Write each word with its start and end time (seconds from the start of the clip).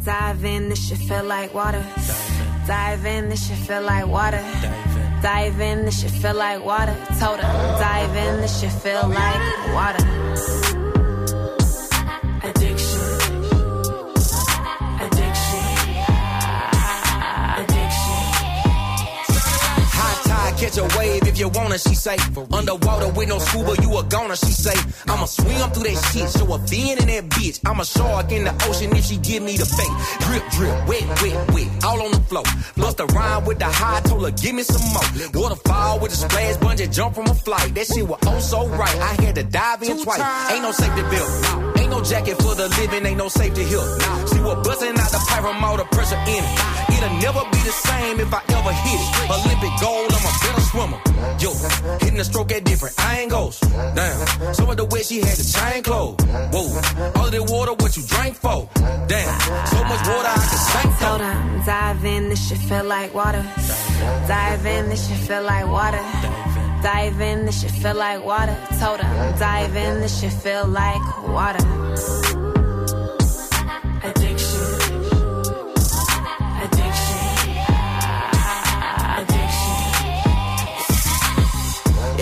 Dive 0.00 0.44
in, 0.44 0.68
this 0.68 0.88
shit 0.88 0.98
feel 0.98 1.22
like 1.22 1.52
water. 1.54 1.84
Dive 2.66 3.04
in, 3.04 3.28
this 3.28 3.46
shit 3.46 3.58
feel 3.58 3.82
like 3.82 4.06
water. 4.06 4.42
Dive 5.22 5.60
in, 5.60 5.84
this 5.84 6.00
shit 6.00 6.10
feel 6.10 6.34
like 6.34 6.64
water. 6.64 6.96
Told 7.20 7.38
her, 7.38 7.78
dive 7.78 8.16
in, 8.16 8.40
this 8.40 8.60
shit 8.60 8.72
feel 8.72 9.06
like 9.06 9.40
water. 9.74 10.04
Addiction. 12.42 13.00
Addiction. 14.98 15.64
Addiction. 17.60 18.22
Tide, 20.24 20.56
catch 20.58 20.78
a 20.78 20.98
wave 20.98 21.21
if 21.32 21.38
you 21.38 21.48
wanna, 21.48 21.78
she 21.78 21.94
say. 21.94 22.16
Underwater 22.52 23.08
with 23.12 23.28
no 23.28 23.38
scuba, 23.38 23.74
you 23.82 23.96
a 23.96 24.04
goner, 24.04 24.36
she 24.36 24.52
say. 24.52 24.76
I'ma 25.08 25.24
swim 25.24 25.70
through 25.70 25.84
that 25.84 25.98
shit, 26.12 26.28
show 26.30 26.52
a 26.54 26.58
fin 26.66 26.98
in 26.98 27.08
that 27.08 27.24
bitch. 27.30 27.60
I'm 27.64 27.80
a 27.80 27.84
shark 27.84 28.30
in 28.32 28.44
the 28.44 28.52
ocean 28.68 28.94
if 28.96 29.04
she 29.06 29.16
give 29.16 29.42
me 29.42 29.56
the 29.56 29.66
bait. 29.76 29.92
Drip, 30.26 30.44
drip, 30.52 30.76
wet, 30.88 31.04
wet, 31.22 31.36
wet, 31.54 31.84
all 31.84 32.02
on 32.02 32.12
the 32.12 32.20
floor. 32.28 32.44
Bust 32.76 33.00
a 33.00 33.06
rhyme 33.06 33.44
with 33.44 33.58
the 33.58 33.66
high, 33.66 34.00
told 34.00 34.24
her 34.24 34.30
give 34.30 34.54
me 34.54 34.62
some 34.62 34.84
more. 34.92 35.42
Waterfall 35.42 36.00
with 36.00 36.12
a 36.12 36.16
splash, 36.16 36.56
bungee 36.56 36.92
jump 36.92 37.14
from 37.14 37.26
a 37.26 37.34
flight. 37.34 37.74
That 37.74 37.86
shit 37.86 38.06
was 38.06 38.18
oh 38.26 38.38
so 38.38 38.68
right, 38.68 38.96
I 38.96 39.22
had 39.22 39.34
to 39.36 39.44
dive 39.44 39.82
in 39.82 40.02
twice. 40.02 40.20
Ain't 40.52 40.62
no 40.62 40.72
safety 40.72 41.02
belt, 41.02 41.71
no 41.92 42.02
jacket 42.02 42.36
for 42.42 42.54
the 42.54 42.68
living, 42.80 43.04
ain't 43.04 43.18
no 43.18 43.28
safety 43.28 43.64
here. 43.64 43.84
She 44.32 44.40
was 44.40 44.56
busting 44.66 44.96
out 44.96 45.10
the 45.12 45.20
from 45.42 45.64
all 45.64 45.76
the 45.76 45.84
pressure 45.96 46.20
in 46.34 46.42
it. 46.48 46.54
It'll 46.94 47.16
never 47.26 47.42
be 47.52 47.60
the 47.68 47.76
same 47.88 48.20
if 48.20 48.32
I 48.32 48.40
ever 48.56 48.72
hit 48.84 49.00
it. 49.04 49.10
Olympic 49.36 49.74
gold, 49.82 50.08
I'm 50.16 50.24
a 50.30 50.32
better 50.42 50.64
swimmer. 50.70 51.00
Yo, 51.42 51.50
hitting 52.00 52.18
the 52.18 52.24
stroke 52.24 52.52
at 52.52 52.64
different 52.64 52.94
angles. 53.16 53.60
Damn, 53.60 54.54
some 54.54 54.70
of 54.70 54.76
the 54.76 54.86
way 54.86 55.02
she 55.02 55.16
had 55.20 55.36
the 55.36 55.46
chain 55.54 55.82
closed. 55.82 56.20
Whoa, 56.54 56.66
all 57.16 57.26
of 57.26 57.32
that 57.32 57.44
water, 57.52 57.74
what 57.74 57.96
you 57.96 58.04
drank 58.06 58.36
for? 58.36 58.68
Damn, 59.12 59.32
so 59.72 59.78
much 59.90 60.02
water 60.08 60.32
I 60.32 60.44
can 60.50 60.60
sink. 60.72 60.94
For. 60.96 61.18
her, 61.26 61.36
dive 61.66 62.04
in, 62.04 62.28
this 62.30 62.48
shit 62.48 62.58
feel 62.58 62.84
like 62.84 63.12
water. 63.12 63.44
Dive 64.28 64.64
in, 64.66 64.88
this 64.88 65.08
shit 65.08 65.18
feel 65.28 65.42
like 65.42 65.66
water. 65.66 66.02
Dive 66.82 67.20
in, 67.20 67.46
this 67.46 67.60
shit 67.60 67.70
feel 67.70 67.94
like 67.94 68.24
water. 68.24 68.56
Told 68.80 69.00
her, 69.00 69.38
dive 69.38 69.76
in, 69.76 70.00
this 70.00 70.20
shit 70.20 70.32
feel 70.32 70.66
like 70.66 71.02
water. 71.28 72.41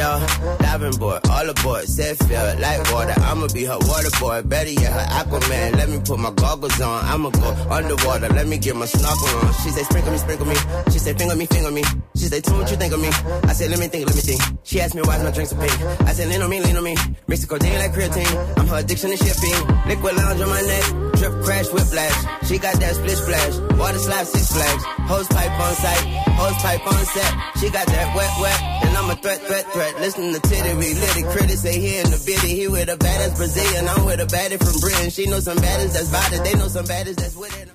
Yo, 0.01 0.17
diving 0.61 0.97
board, 0.97 1.21
all 1.29 1.51
aboard, 1.51 1.85
set 1.85 2.17
feel 2.25 2.41
like 2.59 2.81
water. 2.91 3.13
I'ma 3.21 3.49
be 3.53 3.67
her 3.67 3.77
water 3.81 4.09
boy, 4.19 4.41
better 4.49 4.71
yet 4.71 4.91
her 4.91 5.07
Aquaman. 5.21 5.77
Let 5.77 5.91
me 5.91 6.01
put 6.01 6.19
my 6.19 6.31
goggles 6.31 6.81
on, 6.81 7.05
I'ma 7.05 7.29
go 7.29 7.51
underwater. 7.71 8.31
Let 8.31 8.47
me 8.47 8.57
get 8.57 8.77
my 8.77 8.87
snorkel 8.87 9.29
on. 9.47 9.53
She 9.63 9.69
say 9.69 9.83
sprinkle 9.83 10.13
me, 10.13 10.17
sprinkle 10.17 10.47
me. 10.47 10.55
She 10.91 10.99
say 10.99 11.13
finger 11.13 11.37
me, 11.37 11.45
finger 11.45 11.71
me. 11.71 11.83
She 12.17 12.27
say 12.33 12.41
tell 12.41 12.55
me 12.55 12.61
what 12.61 12.71
you 12.71 12.79
think 12.79 12.95
of 12.95 13.01
me. 13.01 13.09
I 13.45 13.53
say, 13.53 13.69
let 13.69 13.79
me 13.79 13.89
think, 13.89 14.07
let 14.07 14.17
me 14.17 14.23
think. 14.23 14.41
She 14.65 14.81
asked 14.81 14.95
me 14.95 15.03
why's 15.03 15.23
my 15.23 15.33
drinks 15.33 15.51
so 15.51 15.59
pink. 15.59 15.73
I 16.09 16.13
said 16.15 16.29
lean 16.29 16.41
on 16.41 16.49
me, 16.49 16.63
lean 16.63 16.79
on 16.79 16.85
me. 16.85 16.97
Mix 17.29 17.43
the 17.43 17.47
codeine 17.49 17.79
like 17.79 17.93
creatine. 17.93 18.59
I'm 18.59 18.67
her 18.69 18.79
addiction 18.79 19.11
to 19.11 19.19
shipping. 19.19 19.87
Liquid 19.87 20.17
lounge 20.17 20.41
on 20.41 20.49
my 20.49 20.63
neck. 20.63 21.10
Drip 21.21 21.45
crash 21.45 21.69
whiplash. 21.69 22.49
She 22.49 22.57
got 22.57 22.81
that 22.81 22.95
split 22.95 23.19
splash. 23.19 23.79
Water 23.79 23.99
slap 23.99 24.25
six 24.25 24.57
flags. 24.57 24.85
Hose 25.05 25.29
pipe 25.29 25.53
on 25.53 25.75
site. 25.75 26.05
Hose 26.33 26.63
pipe 26.63 26.87
on 26.87 27.05
set. 27.05 27.33
She 27.61 27.69
got 27.69 27.87
that 27.89 28.17
wet 28.17 28.33
wet. 28.41 28.63
And 28.89 28.97
I'm 28.97 29.11
a 29.11 29.17
threat, 29.17 29.39
threat, 29.43 29.67
threat. 29.71 30.01
Listen 30.01 30.33
to 30.33 30.41
Titty, 30.41 30.73
litty 30.73 31.23
critics 31.25 31.61
say 31.61 31.79
he 31.79 31.99
in 31.99 32.11
the 32.11 32.23
bitty. 32.25 32.57
He 32.57 32.69
with 32.69 32.89
a 32.89 32.97
baddest 32.97 33.37
Brazilian. 33.37 33.87
I'm 33.87 34.07
with 34.07 34.21
a 34.21 34.35
baddie 34.35 34.57
from 34.57 34.81
Britain. 34.81 35.11
She 35.11 35.27
know 35.27 35.41
some 35.41 35.59
baddies 35.59 35.93
that's 35.93 36.11
bodied. 36.11 36.41
They 36.43 36.55
know 36.55 36.69
some 36.69 36.87
baddies 36.87 37.17
that's 37.17 37.37
with 37.37 37.55
it. 37.61 37.69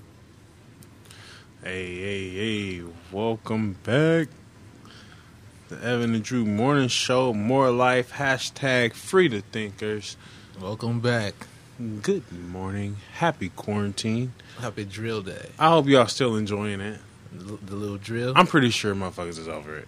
Hey, 1.63 1.95
hey, 1.97 2.29
hey, 2.29 2.83
welcome 3.11 3.77
back. 3.83 4.29
The 5.69 5.83
Evan 5.83 6.15
and 6.15 6.23
Drew 6.23 6.45
Morning 6.45 6.87
Show, 6.87 7.31
more 7.31 7.69
life, 7.69 8.11
hashtag 8.11 8.93
free 8.93 9.29
to 9.29 9.41
thinkers. 9.41 10.17
Welcome 10.59 10.99
back. 10.99 11.35
Good 11.77 12.31
morning. 12.31 12.97
Happy 13.15 13.49
quarantine. 13.49 14.31
Happy 14.59 14.85
drill 14.85 15.21
day. 15.21 15.49
I 15.59 15.67
hope 15.69 15.87
y'all 15.87 16.07
still 16.07 16.35
enjoying 16.37 16.79
it. 16.79 16.99
The, 17.33 17.57
the 17.57 17.75
little 17.75 17.97
drill. 17.97 18.31
I'm 18.35 18.47
pretty 18.47 18.69
sure 18.69 18.95
motherfuckers 18.95 19.37
is 19.37 19.47
over 19.49 19.75
it. 19.77 19.87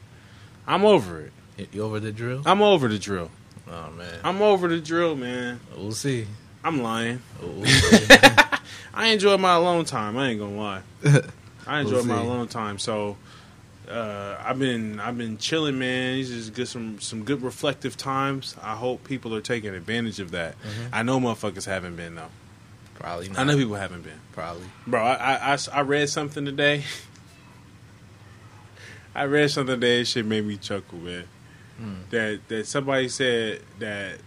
I'm 0.67 0.83
over 0.83 1.21
it. 1.21 1.31
You- 1.57 1.67
you 1.71 1.81
over 1.83 1.99
the 1.99 2.11
drill? 2.11 2.43
I'm 2.45 2.61
over 2.61 2.87
the 2.89 2.99
drill. 2.99 3.31
Oh 3.69 3.89
man, 3.91 4.19
I'm 4.23 4.41
over 4.41 4.67
the 4.67 4.79
drill, 4.79 5.15
man. 5.15 5.59
we'll 5.75 5.91
see. 5.91 6.27
I'm 6.63 6.81
lying. 6.83 7.21
We'll 7.41 7.65
see. 7.65 8.15
I 8.93 9.07
enjoy 9.07 9.37
my 9.37 9.55
alone 9.55 9.85
time. 9.85 10.17
I 10.17 10.29
ain't 10.29 10.39
gonna 10.39 10.55
lie. 10.57 10.81
I 11.67 11.79
enjoy 11.81 11.95
We'll 11.97 12.05
my 12.05 12.19
alone 12.21 12.47
time. 12.47 12.79
So 12.79 13.17
uh, 13.89 14.41
I've 14.43 14.59
been 14.59 14.99
I've 14.99 15.17
been 15.17 15.37
chilling, 15.37 15.79
man. 15.79 16.15
These 16.15 16.29
just 16.29 16.53
good 16.53 16.67
some 16.67 16.99
some 16.99 17.23
good 17.23 17.41
reflective 17.41 17.95
times. 17.97 18.55
I 18.61 18.75
hope 18.75 19.03
people 19.03 19.33
are 19.35 19.41
taking 19.41 19.73
advantage 19.73 20.19
of 20.19 20.31
that. 20.31 20.55
Mm-hmm. 20.61 20.95
I 20.95 21.03
know 21.03 21.19
motherfuckers 21.19 21.65
haven't 21.65 21.95
been 21.95 22.15
though. 22.15 22.29
Probably 22.95 23.29
not. 23.29 23.39
I 23.39 23.43
know 23.43 23.55
people 23.55 23.75
haven't 23.75 24.03
been, 24.03 24.19
Probably. 24.33 24.65
bro. 24.85 25.01
I 25.03 25.53
I, 25.53 25.57
I 25.73 25.81
read 25.81 26.09
something 26.09 26.45
today. 26.45 26.83
I 29.15 29.25
read 29.25 29.49
something 29.51 29.75
today. 29.79 30.01
It 30.01 30.07
shit 30.07 30.25
made 30.25 30.45
me 30.45 30.57
chuckle, 30.57 30.99
man. 30.99 31.23
Hmm. 31.77 31.93
That 32.09 32.41
that 32.49 32.67
somebody 32.67 33.07
said 33.09 33.61
that 33.79 34.19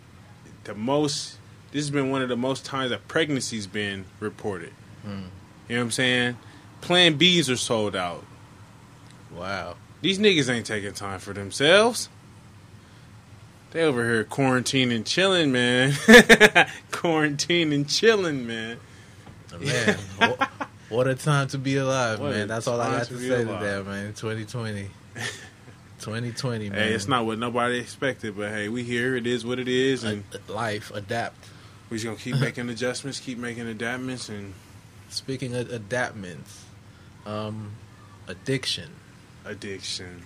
the 0.65 0.75
most 0.75 1.37
this 1.72 1.82
has 1.82 1.91
been 1.91 2.10
one 2.10 2.22
of 2.22 2.28
the 2.28 2.37
most 2.37 2.65
times 2.65 2.91
that 2.91 3.09
pregnancy's 3.09 3.66
been 3.66 4.04
reported. 4.20 4.72
Hmm. 5.03 5.25
You 5.69 5.76
know 5.76 5.82
what 5.82 5.84
I'm 5.87 5.91
saying? 5.91 6.37
Plan 6.81 7.19
Bs 7.19 7.50
are 7.50 7.56
sold 7.56 7.94
out. 7.94 8.25
Wow. 9.35 9.77
These 10.03 10.19
niggas 10.19 10.49
ain't 10.49 10.67
taking 10.67 10.93
time 10.93 11.21
for 11.21 11.33
themselves. 11.33 12.09
They 13.73 13.83
over 13.83 14.03
here 14.05 14.25
quarantining, 14.25 15.05
chilling, 15.07 15.53
man. 15.53 15.93
quarantining, 16.91 17.89
chilling, 17.89 18.47
man. 18.47 18.79
Man, 19.61 19.99
what, 20.19 20.49
what 20.89 21.07
a 21.09 21.15
time 21.15 21.49
to 21.49 21.59
be 21.59 21.77
alive, 21.77 22.21
What 22.21 22.33
man. 22.33 22.49
That's 22.49 22.67
all 22.67 22.81
I 22.81 22.99
got 22.99 23.07
to 23.09 23.15
to 23.15 23.21
say 23.21 23.43
alive. 23.43 23.61
today, 23.61 23.83
man. 23.89 24.15
2020. 24.15 24.89
2020, 26.01 26.71
man. 26.71 26.79
Hey, 26.79 26.95
it's 26.95 27.07
not 27.09 27.27
what 27.27 27.39
nobody 27.39 27.79
expected, 27.79 28.37
but 28.37 28.51
hey, 28.51 28.69
we 28.69 28.83
here. 28.83 29.17
It 29.17 29.27
is 29.27 29.45
what 29.45 29.59
it 29.59 29.69
is, 29.69 30.03
and 30.03 30.25
life, 30.49 30.91
adapt. 30.95 31.37
we 31.91 31.97
just 31.99 32.07
gonna 32.07 32.17
keep 32.17 32.41
making 32.41 32.71
adjustments, 32.71 33.21
keep 33.21 33.39
making 33.39 33.67
adaptments, 33.73 34.29
and 34.29 34.55
Speaking 35.11 35.57
of 35.57 35.69
adaptments, 35.73 36.62
um, 37.27 37.73
addiction. 38.29 38.91
Addiction. 39.45 40.23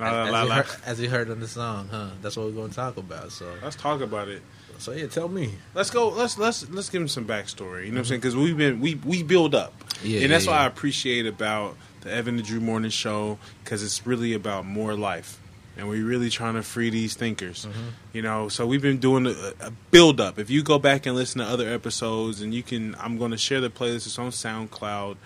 As, 0.00 0.26
as 0.26 0.32
la. 0.32 0.46
heard, 0.56 0.66
as 0.86 1.00
you 1.00 1.08
heard 1.08 1.30
on 1.30 1.40
the 1.40 1.46
song, 1.48 1.88
huh? 1.90 2.08
That's 2.20 2.36
what 2.36 2.46
we're 2.46 2.52
going 2.52 2.70
to 2.70 2.74
talk 2.76 2.96
about. 2.96 3.30
So, 3.30 3.46
Let's 3.62 3.76
talk 3.76 4.00
about 4.00 4.28
it. 4.28 4.42
so 4.78 4.90
yeah, 4.92 5.06
tell 5.06 5.28
me. 5.28 5.52
Let's 5.72 5.90
go. 5.90 6.08
Let's 6.08 6.36
let's 6.36 6.68
let's 6.70 6.90
give 6.90 7.00
him 7.00 7.08
some 7.08 7.24
backstory. 7.26 7.84
You 7.86 7.92
know 7.92 7.96
what 7.96 7.98
I'm 8.00 8.04
saying? 8.06 8.20
Because 8.20 8.34
we've 8.36 8.56
been 8.56 8.80
we 8.80 8.96
we 8.96 9.22
build 9.22 9.54
up, 9.54 9.72
Yeah, 10.02 10.22
and 10.22 10.32
that's 10.32 10.46
yeah, 10.46 10.50
what 10.52 10.60
I 10.62 10.66
appreciate 10.66 11.26
about 11.26 11.76
the 12.00 12.12
Evan 12.12 12.36
and 12.38 12.44
Drew 12.44 12.60
Morning 12.60 12.90
Show 12.90 13.38
because 13.62 13.84
it's 13.84 14.04
really 14.04 14.34
about 14.34 14.66
more 14.66 14.94
life, 14.94 15.38
and 15.76 15.88
we're 15.88 16.04
really 16.04 16.28
trying 16.28 16.54
to 16.54 16.62
free 16.64 16.90
these 16.90 17.14
thinkers. 17.14 17.64
Mm-hmm. 17.64 17.88
You 18.14 18.22
know, 18.22 18.48
so 18.48 18.66
we've 18.66 18.82
been 18.82 18.98
doing 18.98 19.26
a, 19.26 19.52
a 19.60 19.70
build 19.92 20.20
up. 20.20 20.40
If 20.40 20.50
you 20.50 20.64
go 20.64 20.80
back 20.80 21.06
and 21.06 21.14
listen 21.14 21.38
to 21.40 21.46
other 21.46 21.68
episodes, 21.72 22.42
and 22.42 22.52
you 22.52 22.64
can, 22.64 22.96
I'm 22.98 23.16
going 23.16 23.30
to 23.30 23.38
share 23.38 23.60
the 23.60 23.70
playlist. 23.70 24.06
It's 24.06 24.18
on 24.18 24.30
SoundCloud. 24.32 25.16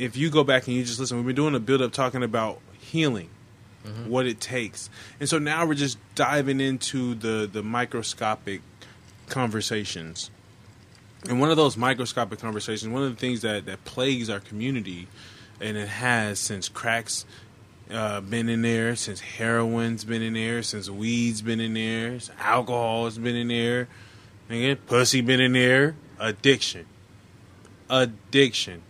If 0.00 0.16
you 0.16 0.30
go 0.30 0.44
back 0.44 0.66
and 0.66 0.76
you 0.76 0.84
just 0.84 0.98
listen, 0.98 1.18
we've 1.18 1.26
been 1.26 1.36
doing 1.36 1.54
a 1.54 1.60
build 1.60 1.82
up 1.82 1.92
talking 1.92 2.22
about 2.22 2.60
healing 2.78 3.30
what 4.06 4.26
it 4.26 4.40
takes. 4.40 4.90
And 5.18 5.28
so 5.28 5.38
now 5.38 5.66
we're 5.66 5.74
just 5.74 5.98
diving 6.14 6.60
into 6.60 7.14
the 7.14 7.48
the 7.50 7.62
microscopic 7.62 8.62
conversations. 9.28 10.30
And 11.28 11.40
one 11.40 11.50
of 11.50 11.56
those 11.56 11.76
microscopic 11.76 12.38
conversations, 12.38 12.92
one 12.92 13.02
of 13.02 13.10
the 13.10 13.16
things 13.16 13.42
that 13.42 13.66
that 13.66 13.84
plagues 13.84 14.28
our 14.30 14.40
community, 14.40 15.08
and 15.60 15.76
it 15.76 15.88
has 15.88 16.38
since 16.38 16.68
cracks 16.68 17.24
uh, 17.90 18.20
been 18.20 18.48
in 18.48 18.62
there, 18.62 18.96
since 18.96 19.20
heroin's 19.20 20.04
been 20.04 20.22
in 20.22 20.34
there, 20.34 20.62
since 20.62 20.88
weed's 20.88 21.42
been 21.42 21.60
in 21.60 21.74
there, 21.74 22.20
since 22.20 22.38
alcohol's 22.38 23.18
been 23.18 23.36
in 23.36 23.48
there, 23.48 23.88
nigga, 24.48 24.78
pussy 24.86 25.20
been 25.20 25.40
in 25.40 25.52
there, 25.52 25.94
addiction, 26.18 26.86
addiction. 27.88 28.82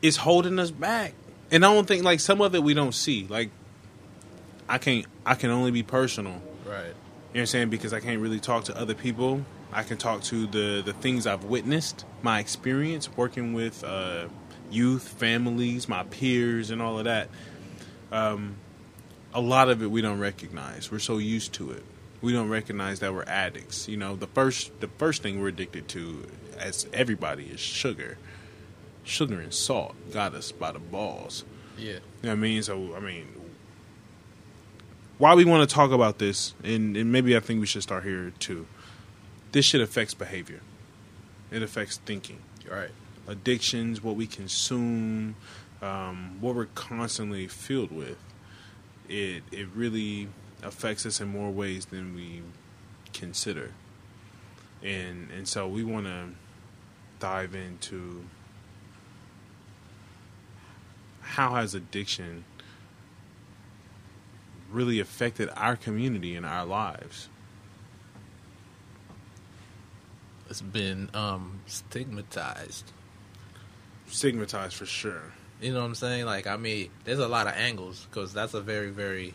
It's 0.00 0.16
holding 0.16 0.58
us 0.58 0.70
back, 0.70 1.14
and 1.50 1.64
I 1.64 1.72
don't 1.72 1.86
think 1.86 2.04
like 2.04 2.20
some 2.20 2.40
of 2.40 2.54
it 2.54 2.62
we 2.62 2.74
don't 2.74 2.94
see. 2.94 3.26
Like, 3.28 3.50
I 4.68 4.78
can't, 4.78 5.06
I 5.26 5.34
can 5.34 5.50
only 5.50 5.70
be 5.70 5.82
personal. 5.82 6.40
Right. 6.64 6.74
You 6.74 6.74
know 6.74 6.92
what 7.32 7.40
I'm 7.40 7.46
saying? 7.46 7.70
Because 7.70 7.92
I 7.92 8.00
can't 8.00 8.20
really 8.20 8.40
talk 8.40 8.64
to 8.64 8.78
other 8.78 8.94
people. 8.94 9.44
I 9.72 9.82
can 9.82 9.98
talk 9.98 10.22
to 10.24 10.46
the 10.46 10.82
the 10.84 10.92
things 10.92 11.26
I've 11.26 11.44
witnessed, 11.44 12.04
my 12.22 12.38
experience 12.38 13.08
working 13.16 13.52
with 13.52 13.84
uh, 13.84 14.28
youth, 14.70 15.08
families, 15.08 15.88
my 15.88 16.04
peers, 16.04 16.70
and 16.70 16.80
all 16.80 16.98
of 16.98 17.04
that. 17.04 17.28
Um, 18.10 18.56
a 19.34 19.40
lot 19.40 19.68
of 19.68 19.82
it 19.82 19.90
we 19.90 20.00
don't 20.00 20.18
recognize. 20.18 20.90
We're 20.90 20.98
so 20.98 21.18
used 21.18 21.52
to 21.54 21.72
it. 21.72 21.84
We 22.22 22.32
don't 22.32 22.48
recognize 22.48 23.00
that 23.00 23.14
we're 23.14 23.24
addicts. 23.24 23.88
You 23.88 23.96
know, 23.96 24.16
the 24.16 24.26
first 24.26 24.80
the 24.80 24.88
first 24.88 25.22
thing 25.22 25.40
we're 25.40 25.48
addicted 25.48 25.88
to, 25.88 26.26
as 26.58 26.86
everybody, 26.92 27.44
is 27.44 27.60
sugar. 27.60 28.16
Sugar 29.08 29.40
and 29.40 29.54
salt 29.54 29.94
got 30.12 30.34
us 30.34 30.52
by 30.52 30.70
the 30.70 30.78
balls. 30.78 31.44
Yeah. 31.78 31.94
You 31.94 32.00
know 32.24 32.32
I 32.32 32.34
mean? 32.34 32.62
So, 32.62 32.94
I 32.94 33.00
mean, 33.00 33.26
why 35.16 35.34
we 35.34 35.44
want 35.44 35.68
to 35.68 35.74
talk 35.74 35.90
about 35.92 36.18
this, 36.18 36.54
and, 36.62 36.96
and 36.96 37.10
maybe 37.10 37.36
I 37.36 37.40
think 37.40 37.60
we 37.60 37.66
should 37.66 37.82
start 37.82 38.04
here 38.04 38.32
too. 38.38 38.66
This 39.52 39.64
shit 39.64 39.80
affects 39.80 40.12
behavior. 40.14 40.60
It 41.50 41.62
affects 41.62 41.96
thinking, 42.04 42.38
Right. 42.70 42.90
addictions, 43.26 44.02
what 44.02 44.14
we 44.14 44.26
consume, 44.26 45.36
um, 45.80 46.36
what 46.40 46.54
we're 46.54 46.66
constantly 46.66 47.46
filled 47.48 47.90
with. 47.90 48.18
It 49.08 49.42
it 49.50 49.68
really 49.74 50.28
affects 50.62 51.06
us 51.06 51.18
in 51.18 51.28
more 51.28 51.50
ways 51.50 51.86
than 51.86 52.14
we 52.14 52.42
consider, 53.14 53.72
and 54.82 55.30
and 55.30 55.48
so 55.48 55.66
we 55.66 55.82
want 55.82 56.04
to 56.04 56.26
dive 57.18 57.54
into 57.54 58.24
how 61.28 61.54
has 61.54 61.74
addiction 61.74 62.44
really 64.70 65.00
affected 65.00 65.48
our 65.56 65.76
community 65.76 66.34
and 66.34 66.44
our 66.44 66.64
lives. 66.64 67.28
It's 70.50 70.62
been 70.62 71.10
um 71.14 71.60
stigmatized. 71.66 72.90
Stigmatized 74.06 74.74
for 74.74 74.86
sure. 74.86 75.22
You 75.60 75.72
know 75.72 75.80
what 75.80 75.86
I'm 75.86 75.94
saying? 75.94 76.24
Like, 76.24 76.46
I 76.46 76.56
mean, 76.56 76.88
there's 77.04 77.18
a 77.18 77.28
lot 77.28 77.46
of 77.46 77.54
angles 77.54 78.06
because 78.08 78.32
that's 78.32 78.54
a 78.54 78.60
very, 78.60 78.90
very, 78.90 79.34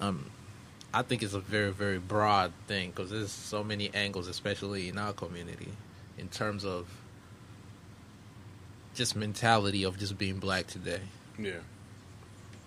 um, 0.00 0.30
I 0.94 1.02
think 1.02 1.22
it's 1.22 1.34
a 1.34 1.40
very, 1.40 1.72
very 1.72 1.98
broad 1.98 2.52
thing 2.68 2.90
because 2.90 3.10
there's 3.10 3.32
so 3.32 3.64
many 3.64 3.92
angles, 3.92 4.28
especially 4.28 4.88
in 4.88 4.98
our 4.98 5.12
community, 5.12 5.68
in 6.16 6.28
terms 6.28 6.64
of 6.64 6.86
just 8.94 9.16
mentality 9.16 9.84
of 9.84 9.98
just 9.98 10.16
being 10.16 10.38
black 10.38 10.68
today, 10.68 11.00
Yeah. 11.38 11.60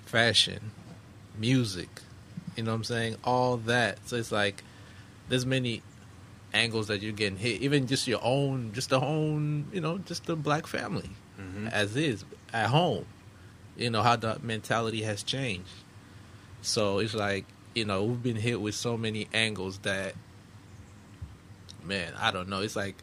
fashion, 0.05 0.71
music, 1.37 1.89
you 2.55 2.63
know 2.63 2.71
what 2.71 2.77
I'm 2.77 2.83
saying? 2.83 3.15
All 3.23 3.57
that. 3.57 4.07
So 4.07 4.15
it's 4.15 4.31
like 4.31 4.63
there's 5.29 5.45
many 5.45 5.81
angles 6.53 6.87
that 6.87 7.01
you're 7.01 7.13
getting 7.13 7.37
hit, 7.37 7.61
even 7.61 7.87
just 7.87 8.07
your 8.07 8.19
own, 8.23 8.71
just 8.73 8.89
the 8.89 8.99
own, 8.99 9.67
you 9.71 9.81
know, 9.81 9.97
just 9.99 10.25
the 10.25 10.35
black 10.35 10.67
family 10.67 11.09
mm-hmm. 11.41 11.67
as 11.67 11.95
is 11.95 12.23
at 12.53 12.69
home. 12.69 13.05
You 13.77 13.89
know 13.89 14.01
how 14.01 14.15
the 14.15 14.37
mentality 14.41 15.01
has 15.03 15.23
changed. 15.23 15.69
So 16.61 16.99
it's 16.99 17.13
like 17.13 17.45
you 17.73 17.85
know 17.85 18.03
we've 18.03 18.21
been 18.21 18.35
hit 18.35 18.59
with 18.59 18.75
so 18.75 18.97
many 18.97 19.27
angles 19.33 19.79
that, 19.79 20.13
man, 21.83 22.13
I 22.19 22.31
don't 22.31 22.49
know. 22.49 22.61
It's 22.61 22.75
like 22.75 22.95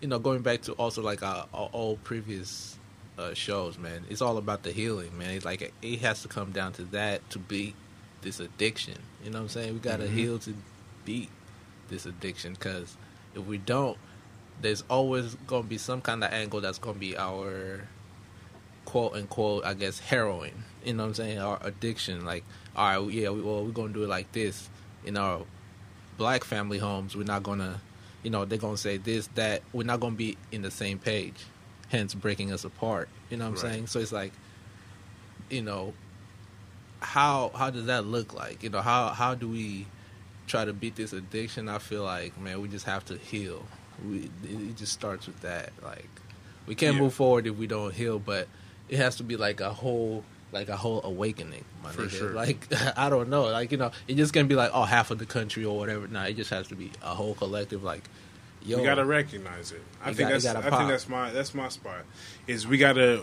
you 0.00 0.08
know 0.08 0.18
going 0.18 0.42
back 0.42 0.62
to 0.62 0.72
also 0.72 1.02
like 1.02 1.22
our, 1.22 1.46
our 1.52 1.70
old 1.72 2.02
previous 2.04 2.78
uh, 3.18 3.34
shows, 3.34 3.78
man. 3.78 4.04
It's 4.08 4.22
all 4.22 4.38
about 4.38 4.62
the 4.62 4.72
healing, 4.72 5.16
man. 5.16 5.30
It's 5.30 5.44
like 5.44 5.72
it 5.82 6.00
has 6.00 6.22
to 6.22 6.28
come 6.28 6.50
down 6.52 6.72
to 6.74 6.84
that 6.86 7.28
to 7.30 7.38
beat 7.38 7.74
this 8.22 8.40
addiction. 8.40 8.98
You 9.22 9.30
know 9.30 9.38
what 9.38 9.42
I'm 9.44 9.48
saying? 9.48 9.74
We 9.74 9.80
got 9.80 10.00
to 10.00 10.08
heal 10.08 10.38
to 10.40 10.54
beat 11.04 11.30
this 11.88 12.06
addiction 12.06 12.54
because 12.54 12.96
if 13.34 13.44
we 13.46 13.58
don't, 13.58 13.98
there's 14.60 14.82
always 14.88 15.34
going 15.46 15.64
to 15.64 15.68
be 15.68 15.78
some 15.78 16.00
kind 16.00 16.22
of 16.24 16.32
angle 16.32 16.60
that's 16.60 16.78
going 16.78 16.94
to 16.94 17.00
be 17.00 17.16
our 17.16 17.88
quote 18.84 19.14
unquote, 19.14 19.64
I 19.64 19.74
guess, 19.74 19.98
heroin. 19.98 20.64
You 20.84 20.94
know 20.94 21.04
what 21.04 21.08
I'm 21.08 21.14
saying? 21.14 21.38
Our 21.38 21.58
addiction. 21.62 22.24
Like, 22.24 22.44
all 22.76 23.04
right, 23.04 23.12
yeah, 23.12 23.30
we, 23.30 23.40
well, 23.40 23.64
we're 23.64 23.72
going 23.72 23.88
to 23.88 23.94
do 23.94 24.04
it 24.04 24.08
like 24.08 24.30
this. 24.32 24.68
In 25.04 25.16
our 25.16 25.42
black 26.16 26.44
family 26.44 26.78
homes, 26.78 27.16
we're 27.16 27.24
not 27.24 27.42
going 27.42 27.58
to, 27.58 27.80
you 28.22 28.30
know, 28.30 28.44
they're 28.44 28.58
going 28.58 28.76
to 28.76 28.80
say 28.80 28.96
this, 28.96 29.28
that. 29.34 29.62
We're 29.72 29.84
not 29.84 30.00
going 30.00 30.14
to 30.14 30.16
be 30.16 30.36
in 30.52 30.62
the 30.62 30.70
same 30.70 30.98
page, 30.98 31.44
hence 31.88 32.14
breaking 32.14 32.52
us 32.52 32.64
apart. 32.64 33.08
You 33.30 33.36
know 33.36 33.44
what 33.44 33.58
I'm 33.58 33.64
Right. 33.64 33.72
saying? 33.74 33.86
So 33.88 34.00
it's 34.00 34.12
like, 34.12 34.32
you 35.50 35.62
know, 35.62 35.92
how 37.00 37.50
how 37.54 37.70
does 37.70 37.86
that 37.86 38.06
look 38.06 38.34
like? 38.34 38.62
You 38.62 38.70
know, 38.70 38.80
how 38.80 39.08
how 39.08 39.34
do 39.34 39.48
we 39.48 39.86
try 40.46 40.64
to 40.64 40.72
beat 40.72 40.96
this 40.96 41.12
addiction? 41.12 41.68
I 41.68 41.78
feel 41.78 42.02
like, 42.02 42.38
man, 42.40 42.60
we 42.60 42.68
just 42.68 42.86
have 42.86 43.04
to 43.06 43.16
heal. 43.16 43.62
We 44.08 44.30
it 44.44 44.76
just 44.76 44.92
starts 44.92 45.26
with 45.26 45.40
that. 45.40 45.70
Like, 45.82 46.08
we 46.66 46.74
can't 46.74 46.94
Yeah. 46.96 47.02
move 47.02 47.14
forward 47.14 47.46
if 47.46 47.56
we 47.56 47.66
don't 47.66 47.94
heal, 47.94 48.18
but 48.18 48.48
it 48.88 48.96
has 48.96 49.16
to 49.16 49.22
be 49.22 49.36
like 49.36 49.60
a 49.60 49.70
whole 49.70 50.24
like 50.52 50.68
a 50.68 50.76
whole 50.76 51.00
awakening, 51.04 51.64
my 51.82 51.90
For 51.90 52.02
nigga. 52.02 52.10
sure. 52.10 52.28
Like 52.30 52.68
I 52.96 53.10
don't 53.10 53.28
know, 53.28 53.44
like 53.44 53.70
you 53.72 53.78
know, 53.78 53.90
it 54.08 54.14
just 54.14 54.32
can't 54.32 54.48
be 54.48 54.54
like 54.54 54.70
oh 54.72 54.84
half 54.84 55.10
of 55.10 55.18
the 55.18 55.26
country 55.26 55.64
or 55.64 55.76
whatever. 55.76 56.06
Nah, 56.08 56.24
it 56.24 56.34
just 56.34 56.50
has 56.50 56.68
to 56.68 56.74
be 56.74 56.90
a 57.02 57.14
whole 57.14 57.34
collective. 57.34 57.82
Like, 57.84 58.04
yo, 58.64 58.78
we 58.78 58.84
gotta 58.84 59.04
recognize 59.04 59.72
it. 59.72 59.82
I 60.02 60.12
think 60.12 60.28
got- 60.30 60.42
you 60.42 60.50
I 60.50 60.70
think 60.76 60.88
that's 60.88 61.08
my 61.08 61.30
that's 61.30 61.54
my 61.54 61.68
spot. 61.68 62.02
Is 62.46 62.66
we 62.66 62.78
gotta 62.78 63.22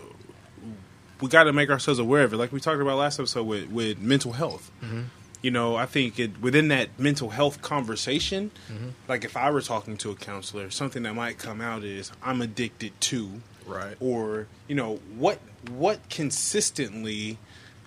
we 1.20 1.30
gotta 1.30 1.54
make 1.54 1.70
ourselves 1.70 2.00
aware 2.00 2.24
of 2.24 2.34
it. 2.34 2.38
Like 2.38 2.52
we 2.52 2.60
talked 2.60 2.82
about 2.82 2.98
last 2.98 3.20
episode 3.20 3.44
with 3.46 3.70
with 3.70 4.00
mental 4.00 4.34
health. 4.34 4.72
Mm-hmm. 4.84 5.02
You 5.44 5.50
know, 5.50 5.76
I 5.76 5.88
think 5.88 6.20
it 6.20 6.40
within 6.42 6.68
that 6.68 7.00
mental 7.00 7.30
health 7.32 7.62
conversation, 7.62 8.52
Mm-hmm. 8.72 8.90
like 9.08 9.26
if 9.26 9.36
I 9.36 9.50
were 9.50 9.62
talking 9.62 9.98
to 9.98 10.12
a 10.12 10.16
counselor, 10.16 10.70
something 10.70 11.02
that 11.04 11.16
might 11.16 11.38
come 11.40 11.62
out 11.62 11.84
is 11.84 12.12
I'm 12.24 12.42
addicted 12.42 13.00
to, 13.02 13.42
Right. 13.66 13.96
Or 14.00 14.48
you 14.68 14.76
know 14.76 15.00
what 15.16 15.40
what 15.70 16.10
consistently 16.10 17.38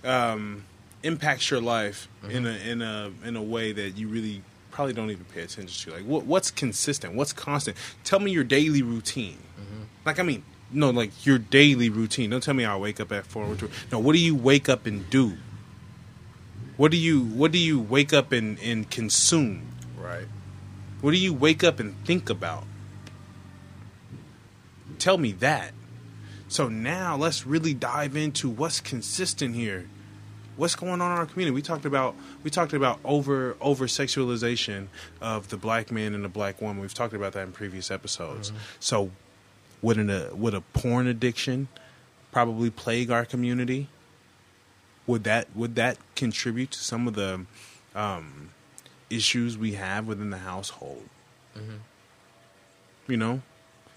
um, 0.05 0.65
impacts 1.03 1.51
your 1.51 1.61
life 1.61 2.09
in 2.29 2.47
a 2.47 2.51
in 2.56 2.83
a 2.83 3.11
in 3.25 3.37
a 3.37 3.43
way 3.43 3.73
that 3.73 3.91
you 3.97 4.09
really 4.09 4.43
probably 4.75 4.93
don't 4.93 5.11
even 5.11 5.25
pay 5.26 5.43
attention 5.43 5.93
to. 5.93 5.97
Like 5.97 6.06
what 6.06 6.26
what's 6.26 6.50
consistent? 6.50 7.15
What's 7.15 7.32
constant? 7.32 7.76
Tell 8.03 8.19
me 8.19 8.32
your 8.32 8.44
daily 8.44 8.82
routine. 8.82 9.38
Mm-hmm. 9.59 9.82
Like 10.05 10.19
I 10.19 10.25
mean, 10.25 10.44
no, 10.71 10.91
like 10.91 11.25
your 11.25 11.38
daily 11.38 11.88
routine. 11.88 12.31
Don't 12.31 12.43
tell 12.43 12.55
me 12.55 12.65
I 12.65 12.76
wake 12.76 13.00
up 13.00 13.12
at 13.12 13.25
four. 13.25 13.44
or 13.44 13.55
two. 13.55 13.71
No, 13.93 14.00
what 14.00 14.15
do 14.15 14.19
you 14.19 14.35
wake 14.35 14.69
up 14.69 14.87
and 14.87 15.09
do? 15.09 15.38
What 16.76 16.91
do 16.91 16.97
you 16.97 17.23
what 17.23 17.53
do 17.53 17.59
you 17.59 17.79
wake 17.79 18.12
up 18.12 18.32
and, 18.32 18.59
and 18.59 18.91
consume? 18.91 19.69
right. 19.97 20.26
What 21.00 21.12
do 21.12 21.19
you 21.19 21.32
wake 21.32 21.62
up 21.62 21.79
and 21.81 21.94
think 22.05 22.29
about? 22.29 22.65
Tell 24.99 25.19
me 25.19 25.32
that. 25.32 25.73
So 26.49 26.69
now 26.69 27.17
let's 27.17 27.47
really 27.47 27.75
dive 27.75 28.17
into 28.17 28.49
what's 28.49 28.81
consistent 28.81 29.55
here. 29.55 29.88
What's 30.56 30.75
going 30.75 31.01
on 31.01 31.12
in 31.12 31.19
our 31.19 31.27
community? 31.27 31.55
We 31.55 31.62
talked 31.62 31.85
about 31.85 32.15
we 32.43 32.51
talked 32.51 32.73
about 32.73 33.01
over 33.05 33.56
over 33.61 33.87
sexualization 33.87 34.87
of 35.21 35.49
the 35.49 35.56
black 35.56 35.91
man 35.91 36.15
and 36.15 36.25
the 36.25 36.29
black 36.29 36.61
woman. 36.61 36.81
We've 36.81 36.95
talked 36.95 37.15
about 37.15 37.33
that 37.33 37.43
in 37.47 37.53
previous 37.53 37.91
episodes. 37.91 38.53
So 38.81 39.11
would 39.83 39.99
an, 39.99 40.11
a 40.11 40.35
would 40.35 40.55
a 40.55 40.61
porn 40.61 41.06
addiction 41.06 41.69
probably 42.32 42.70
plague 42.70 43.11
our 43.11 43.25
community? 43.25 43.89
Would 45.06 45.25
that 45.25 45.49
would 45.55 45.75
that 45.75 45.99
contribute 46.15 46.70
to 46.73 46.79
some 46.79 47.06
of 47.08 47.15
the 47.15 47.46
um, 47.94 48.51
issues 49.11 49.58
we 49.58 49.75
have 49.75 50.06
within 50.06 50.31
the 50.31 50.39
household? 50.39 51.08
You 53.06 53.17
know, 53.19 53.43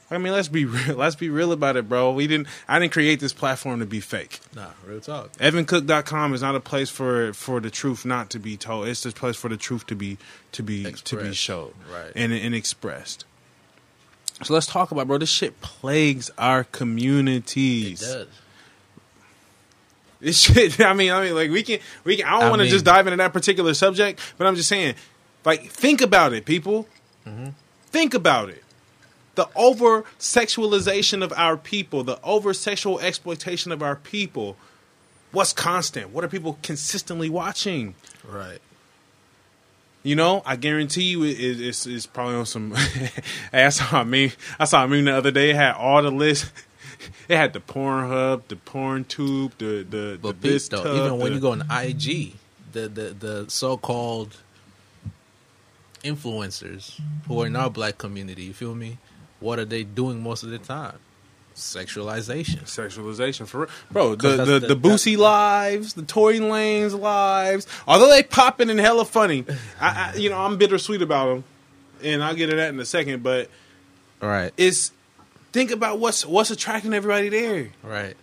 I 0.09 0.17
mean, 0.17 0.31
let's 0.31 0.47
be 0.47 0.63
real. 0.63 0.95
Let's 0.95 1.15
be 1.15 1.29
real 1.29 1.51
about 1.51 1.75
it, 1.75 1.89
bro. 1.89 2.13
We 2.13 2.27
didn't. 2.27 2.47
I 2.67 2.79
didn't 2.79 2.93
create 2.93 3.19
this 3.19 3.33
platform 3.33 3.81
to 3.81 3.85
be 3.85 3.99
fake. 3.99 4.39
Nah, 4.55 4.67
real 4.85 5.01
talk. 5.01 5.33
EvanCook.com 5.33 6.33
is 6.33 6.41
not 6.41 6.55
a 6.55 6.61
place 6.61 6.89
for 6.89 7.33
for 7.33 7.59
the 7.59 7.69
truth 7.69 8.05
not 8.05 8.29
to 8.29 8.39
be 8.39 8.55
told. 8.55 8.87
It's 8.87 9.05
a 9.05 9.11
place 9.11 9.35
for 9.35 9.49
the 9.49 9.57
truth 9.57 9.85
to 9.87 9.95
be 9.95 10.17
to 10.53 10.63
be 10.63 10.83
to 10.83 10.87
be 10.87 10.89
Expressed. 10.89 11.37
showed 11.37 11.73
Right. 11.91 12.11
and 12.15 12.31
and 12.31 12.55
expressed. 12.55 13.25
So 14.43 14.53
let's 14.53 14.67
talk 14.67 14.91
about, 14.91 15.07
bro. 15.07 15.17
This 15.17 15.29
shit 15.29 15.59
plagues 15.61 16.31
our 16.37 16.63
communities. 16.63 18.01
It 18.01 18.05
does. 18.05 18.27
This 20.19 20.39
shit. 20.41 20.79
I 20.79 20.93
mean, 20.93 21.11
I 21.11 21.21
mean, 21.23 21.35
like 21.35 21.51
we 21.51 21.63
can, 21.63 21.79
we 22.03 22.17
can. 22.17 22.25
I 22.27 22.39
don't 22.39 22.49
want 22.51 22.61
to 22.61 22.67
just 22.67 22.85
dive 22.85 23.07
into 23.07 23.17
that 23.17 23.33
particular 23.33 23.73
subject, 23.73 24.19
but 24.37 24.47
I'm 24.47 24.55
just 24.55 24.69
saying, 24.69 24.95
like, 25.43 25.69
think 25.69 26.01
about 26.01 26.33
it, 26.33 26.45
people. 26.45 26.87
Mm-hmm. 27.25 27.49
Think 27.87 28.13
about 28.13 28.49
it. 28.49 28.63
The 29.37 29.47
over 29.55 30.01
sexualization 30.17 31.23
of 31.23 31.31
our 31.33 31.57
people, 31.57 32.03
the 32.03 32.19
over 32.23 32.55
sexual 32.55 32.99
exploitation 32.99 33.71
of 33.71 33.83
our 33.83 33.95
people. 33.95 34.57
What's 35.31 35.53
constant? 35.53 36.09
What 36.09 36.23
are 36.23 36.27
people 36.27 36.57
consistently 36.63 37.29
watching? 37.29 37.93
Right. 38.27 38.57
You 40.01 40.15
know, 40.15 40.41
I 40.43 40.55
guarantee 40.55 41.03
you, 41.03 41.23
it, 41.23 41.39
it, 41.39 41.61
it's, 41.61 41.85
it's 41.85 42.07
probably 42.07 42.33
on 42.33 42.47
some. 42.47 42.73
I 43.53 43.69
saw 43.69 44.01
a 44.01 44.05
meme. 44.05 44.31
I 44.59 44.65
saw 44.65 44.85
a 44.85 44.87
meme 44.87 45.05
the 45.05 45.15
other 45.15 45.29
day. 45.29 45.51
It 45.51 45.55
had 45.55 45.75
all 45.75 46.01
the 46.01 46.09
lists. 46.09 46.51
It 47.29 47.37
had 47.37 47.53
the 47.53 47.59
Pornhub, 47.59 48.47
the 48.47 48.55
PornTube, 48.55 49.51
the 49.59 49.85
the 49.87 50.17
But 50.19 50.41
the 50.41 50.49
beats 50.49 50.67
though, 50.67 50.83
BizTub, 50.83 51.05
even 51.05 51.19
when 51.19 51.33
you 51.33 51.39
go 51.39 51.51
on 51.51 51.61
IG, 51.61 52.33
the 52.71 52.89
the 52.89 53.15
the 53.19 53.45
so 53.49 53.77
called 53.77 54.35
influencers 56.03 56.99
who 57.27 57.39
are 57.41 57.45
in 57.45 57.55
our 57.55 57.69
black 57.69 57.99
community, 57.99 58.45
you 58.45 58.53
feel 58.53 58.73
me? 58.73 58.97
What 59.39 59.59
are 59.59 59.65
they 59.65 59.83
doing 59.83 60.21
most 60.23 60.43
of 60.43 60.49
the 60.49 60.57
time? 60.57 60.97
Sexualization. 61.55 62.63
Sexualization 62.65 63.47
for 63.47 63.61
real. 63.61 63.69
bro. 63.91 64.15
The 64.15 64.29
the, 64.45 64.59
the- 64.59 64.67
the, 64.67 64.75
Boosie 64.75 65.17
lives, 65.17 65.93
the 65.95 66.03
Tory 66.03 66.39
Lanez 66.39 66.97
lives. 66.99 67.65
Although 67.87 68.09
they 68.09 68.21
popping 68.23 68.69
and 68.69 68.79
hella 68.79 69.05
funny, 69.05 69.43
I, 69.81 70.11
I 70.13 70.17
you 70.17 70.29
know 70.29 70.37
I'm 70.39 70.57
bittersweet 70.57 71.01
about 71.01 71.27
them, 71.27 71.43
and 72.03 72.23
I'll 72.23 72.35
get 72.35 72.51
to 72.51 72.55
that 72.57 72.69
in 72.69 72.79
a 72.79 72.85
second. 72.85 73.23
But 73.23 73.49
All 74.21 74.29
right. 74.29 74.53
it's 74.55 74.91
think 75.51 75.71
about 75.71 75.97
what's 75.99 76.25
what's 76.25 76.51
attracting 76.51 76.93
everybody 76.93 77.29
there. 77.29 77.69
Right. 77.81 78.15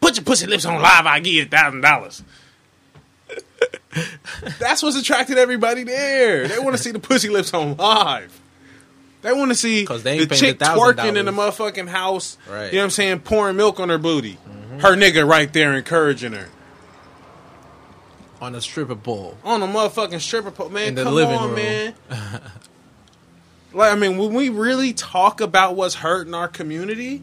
Put 0.00 0.16
your 0.16 0.24
pussy 0.24 0.46
lips 0.48 0.64
on 0.66 0.82
live. 0.82 1.06
I 1.06 1.20
give 1.20 1.32
you 1.34 1.42
a 1.42 1.46
thousand 1.46 1.82
dollars. 1.82 2.22
That's 4.58 4.82
what's 4.82 4.96
attracting 4.96 5.38
everybody 5.38 5.84
there. 5.84 6.48
They 6.48 6.58
want 6.58 6.76
to 6.76 6.82
see 6.82 6.90
the 6.90 6.98
pussy 6.98 7.28
lips 7.28 7.54
on 7.54 7.76
live. 7.76 8.40
They 9.24 9.32
want 9.32 9.50
to 9.50 9.54
see 9.54 9.86
'Cause 9.86 10.02
they 10.02 10.22
the 10.24 10.36
chick 10.36 10.58
twerking 10.58 11.16
in 11.16 11.24
the 11.24 11.32
motherfucking 11.32 11.88
house. 11.88 12.36
Right. 12.46 12.54
Mm-hmm. 12.56 12.64
You 12.66 12.72
know 12.72 12.78
what 12.78 12.84
I'm 12.84 12.90
saying? 12.90 13.20
Pouring 13.20 13.56
milk 13.56 13.80
on 13.80 13.88
her 13.88 13.96
booty. 13.96 14.36
Her 14.80 14.94
nigga 14.96 15.26
right 15.26 15.50
there 15.50 15.72
encouraging 15.72 16.32
her 16.32 16.48
On 18.42 18.54
a 18.54 18.60
stripper 18.60 18.96
pole. 18.96 19.38
on 19.42 19.62
a 19.62 19.66
motherfucking 19.66 20.20
stripper 20.20 20.50
pole. 20.50 20.68
Man, 20.68 20.88
In 20.88 20.94
the 20.96 21.04
come 21.04 21.16
on, 21.16 21.46
room. 21.46 21.54
man. 21.54 21.94
like, 23.72 23.92
I 23.92 23.94
mean, 23.94 24.18
when 24.18 24.34
we 24.34 24.50
really 24.50 24.92
talk 24.92 25.40
about 25.40 25.74
what's 25.74 25.94
hurting 25.94 26.34
our 26.34 26.48
community, 26.48 27.22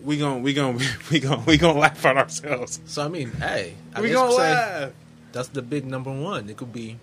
we 0.00 0.16
gon' 0.16 0.42
we 0.42 0.54
gon' 0.54 0.80
we 1.10 1.20
gon' 1.20 1.44
we 1.44 1.58
gon' 1.58 1.76
laugh 1.78 2.06
at 2.06 2.16
ourselves. 2.16 2.80
So 2.86 3.04
I 3.04 3.08
mean, 3.08 3.32
hey, 3.32 3.74
I 3.94 4.00
we 4.00 4.10
gonna 4.12 4.30
laugh. 4.32 4.92
that's 5.32 5.48
the 5.48 5.60
big 5.60 5.84
number 5.84 6.10
one. 6.10 6.48
It 6.48 6.56
could 6.56 6.72
be 6.72 6.96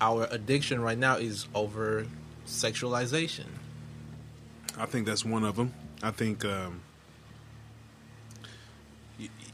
our 0.00 0.26
addiction 0.30 0.80
right 0.80 0.98
now 0.98 1.16
is 1.16 1.46
over 1.54 2.06
sexualization. 2.46 3.46
I 4.78 4.86
think 4.86 5.06
that's 5.06 5.24
one 5.24 5.44
of 5.44 5.56
them. 5.56 5.72
I 6.02 6.10
think 6.10 6.44
um, 6.44 6.82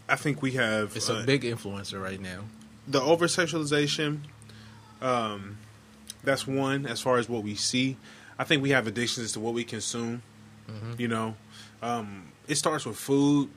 I 0.08 0.16
think 0.16 0.42
we 0.42 0.52
have 0.52 0.96
It's 0.96 1.08
uh, 1.10 1.20
a 1.22 1.24
big 1.24 1.42
influencer 1.42 2.02
right 2.02 2.20
now. 2.20 2.44
the 2.88 3.00
over 3.00 3.26
sexualization. 3.26 4.20
Um, 5.00 5.58
that's 6.24 6.46
one 6.46 6.86
as 6.86 7.00
far 7.00 7.18
as 7.18 7.28
what 7.28 7.42
we 7.42 7.54
see. 7.54 7.96
I 8.38 8.44
think 8.44 8.62
we 8.62 8.70
have 8.70 8.86
addictions 8.86 9.32
to 9.32 9.40
what 9.40 9.54
we 9.54 9.64
consume. 9.64 10.22
You 10.98 11.08
know, 11.08 11.34
um, 11.82 12.30
it 12.46 12.54
starts 12.54 12.86
with 12.86 12.96
food. 12.96 13.50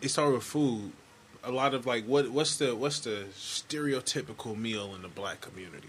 It 0.00 0.08
starts 0.08 0.32
with 0.32 0.42
food. 0.42 0.92
A 1.46 1.50
lot 1.52 1.74
of 1.74 1.84
like 1.86 2.04
what 2.06 2.30
what's 2.30 2.56
the 2.56 2.74
what's 2.74 3.00
the 3.00 3.26
stereotypical 3.36 4.56
meal 4.56 4.94
in 4.94 5.02
the 5.02 5.08
black 5.08 5.40
community? 5.40 5.88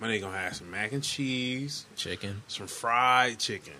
My 0.00 0.06
nigga 0.08 0.20
gonna 0.22 0.38
have 0.38 0.54
some 0.56 0.70
mac 0.70 0.92
and 0.92 1.02
cheese, 1.02 1.84
Chicken. 1.96 2.42
some 2.46 2.68
fried 2.68 3.38
chicken. 3.38 3.74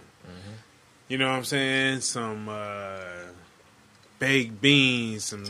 You 1.06 1.16
know 1.18 1.28
what 1.30 1.36
I'm 1.36 1.44
saying? 1.44 2.00
Some 2.00 2.48
uh, 2.48 2.98
baked 4.18 4.60
beans, 4.60 5.24
some 5.24 5.44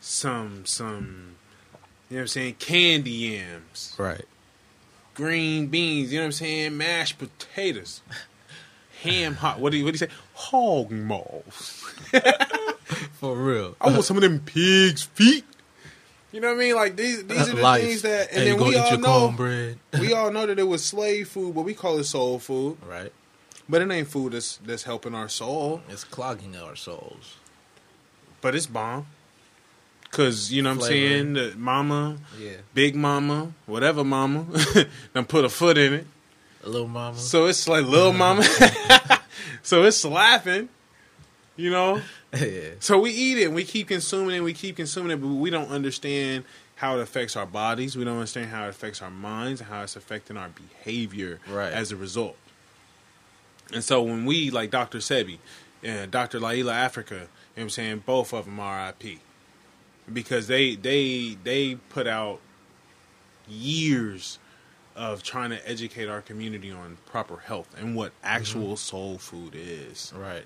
some 0.00 0.64
some 0.64 1.34
you 2.08 2.16
know 2.16 2.20
what 2.20 2.22
I'm 2.22 2.28
saying? 2.28 2.54
Candy 2.60 3.10
yams, 3.10 3.94
Right. 3.98 4.24
green 5.14 5.66
beans, 5.66 6.12
you 6.12 6.18
know 6.20 6.24
what 6.24 6.26
I'm 6.26 6.32
saying? 6.32 6.76
Mashed 6.76 7.18
potatoes. 7.18 8.02
Ham 9.02 9.34
hot. 9.34 9.58
What 9.58 9.72
do 9.72 9.78
you 9.78 9.84
what 9.84 9.90
do 9.92 9.94
you 9.94 10.06
say? 10.06 10.14
Hog 10.34 10.90
maws. 10.92 11.84
For 13.18 13.34
real. 13.36 13.76
I 13.80 13.88
want 13.90 14.04
some 14.04 14.16
of 14.16 14.22
them 14.22 14.40
pigs' 14.40 15.02
feet. 15.02 15.44
You 16.32 16.40
know 16.40 16.48
what 16.48 16.56
I 16.56 16.58
mean? 16.58 16.74
Like 16.74 16.96
these 16.96 17.24
these 17.24 17.48
are 17.48 17.54
the 17.56 17.62
Life. 17.62 17.82
things 17.82 18.02
that 18.02 18.28
and 18.30 18.38
Hey, 18.40 18.50
then 18.50 18.58
we 18.62 18.76
all 18.76 18.98
know 18.98 19.34
we 20.00 20.12
all 20.12 20.30
know 20.30 20.44
that 20.46 20.58
it 20.58 20.64
was 20.68 20.84
slave 20.84 21.28
food, 21.28 21.54
but 21.54 21.62
we 21.62 21.72
call 21.74 21.98
it 21.98 22.04
soul 22.04 22.38
food. 22.38 22.76
Right. 22.86 23.12
But 23.68 23.82
it 23.82 23.90
ain't 23.90 24.08
food 24.08 24.32
that's 24.34 24.58
that's 24.58 24.82
helping 24.82 25.14
our 25.14 25.28
soul. 25.28 25.80
It's 25.88 26.04
clogging 26.04 26.54
our 26.56 26.76
souls. 26.76 27.36
But 28.42 28.54
it's 28.54 28.66
bomb. 28.66 29.06
Cause 30.10 30.52
you 30.52 30.62
know 30.62 30.70
what 30.70 30.76
I'm 30.84 30.88
saying? 30.88 31.32
The 31.34 31.54
mama, 31.56 32.18
Yeah. 32.38 32.56
big 32.74 32.94
mama, 32.94 33.52
whatever 33.66 34.04
mama, 34.04 34.46
done 35.14 35.24
put 35.24 35.44
a 35.44 35.48
foot 35.48 35.76
in 35.78 35.92
it. 35.94 36.06
A 36.64 36.68
Little 36.68 36.88
mama. 36.88 37.18
So 37.18 37.46
it's 37.46 37.66
like 37.68 37.84
little 37.86 38.12
mama. 38.24 38.44
so 39.62 39.84
it's 39.84 39.98
slapping. 39.98 40.68
You 41.56 41.70
know? 41.70 42.00
yeah. 42.38 42.70
So 42.80 42.98
we 42.98 43.10
eat 43.10 43.38
it 43.38 43.46
and 43.46 43.54
we 43.54 43.64
keep 43.64 43.88
consuming 43.88 44.36
it, 44.36 44.40
we 44.40 44.52
keep 44.52 44.76
consuming 44.76 45.12
it, 45.12 45.20
but 45.20 45.28
we 45.28 45.50
don't 45.50 45.70
understand 45.70 46.44
how 46.76 46.98
it 46.98 47.02
affects 47.02 47.36
our 47.36 47.46
bodies. 47.46 47.96
We 47.96 48.04
don't 48.04 48.16
understand 48.16 48.50
how 48.50 48.66
it 48.66 48.68
affects 48.70 49.00
our 49.00 49.10
minds 49.10 49.60
and 49.60 49.70
how 49.70 49.82
it's 49.82 49.96
affecting 49.96 50.36
our 50.36 50.50
behavior 50.50 51.40
Right. 51.48 51.72
as 51.72 51.90
a 51.90 51.96
result. 51.96 52.36
And 53.72 53.82
so 53.82 54.02
when 54.02 54.26
we, 54.26 54.50
like 54.50 54.70
Dr. 54.70 54.98
Sebi 54.98 55.38
and 55.82 56.10
Dr. 56.10 56.38
Llaila 56.38 56.86
Afrika, 56.86 57.10
you 57.10 57.16
know 57.16 57.26
what 57.54 57.62
I'm 57.62 57.70
saying, 57.70 58.02
both 58.06 58.32
of 58.32 58.44
them 58.44 58.60
RIP. 58.60 59.20
Because 60.12 60.46
they 60.46 60.76
they 60.76 61.36
they 61.42 61.74
put 61.74 62.06
out 62.06 62.40
years 63.48 64.38
of 64.94 65.22
trying 65.22 65.50
to 65.50 65.68
educate 65.68 66.08
our 66.08 66.22
community 66.22 66.70
on 66.70 66.96
proper 67.06 67.38
health 67.38 67.68
and 67.78 67.96
what 67.96 68.12
mm-hmm. 68.12 68.26
actual 68.26 68.76
soul 68.76 69.18
food 69.18 69.54
is 69.54 70.12
Right. 70.16 70.44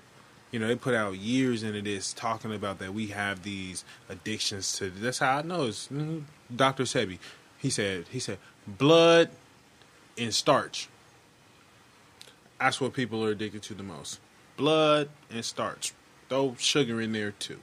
You 0.51 0.59
know, 0.59 0.67
they 0.67 0.75
put 0.75 0.93
out 0.93 1.15
years 1.15 1.63
into 1.63 1.81
this 1.81 2.13
talking 2.13 2.53
about 2.53 2.79
that 2.79 2.93
we 2.93 3.07
have 3.07 3.43
these 3.43 3.85
addictions 4.09 4.73
to. 4.77 4.89
That's 4.89 5.19
how 5.19 5.37
I 5.37 5.41
know 5.43 5.67
it's 5.67 5.87
mm, 5.87 6.23
Dr. 6.53 6.83
Sebi. 6.83 7.19
He 7.57 7.69
said 7.69 8.05
he 8.09 8.19
said 8.19 8.37
blood 8.67 9.29
and 10.17 10.33
starch. 10.33 10.89
That's 12.59 12.81
what 12.81 12.93
people 12.93 13.25
are 13.25 13.31
addicted 13.31 13.63
to 13.63 13.73
the 13.73 13.83
most. 13.83 14.19
Blood 14.57 15.09
and 15.31 15.43
starch. 15.43 15.93
Throw 16.29 16.55
sugar 16.59 17.01
in 17.01 17.13
there 17.13 17.31
too. 17.31 17.59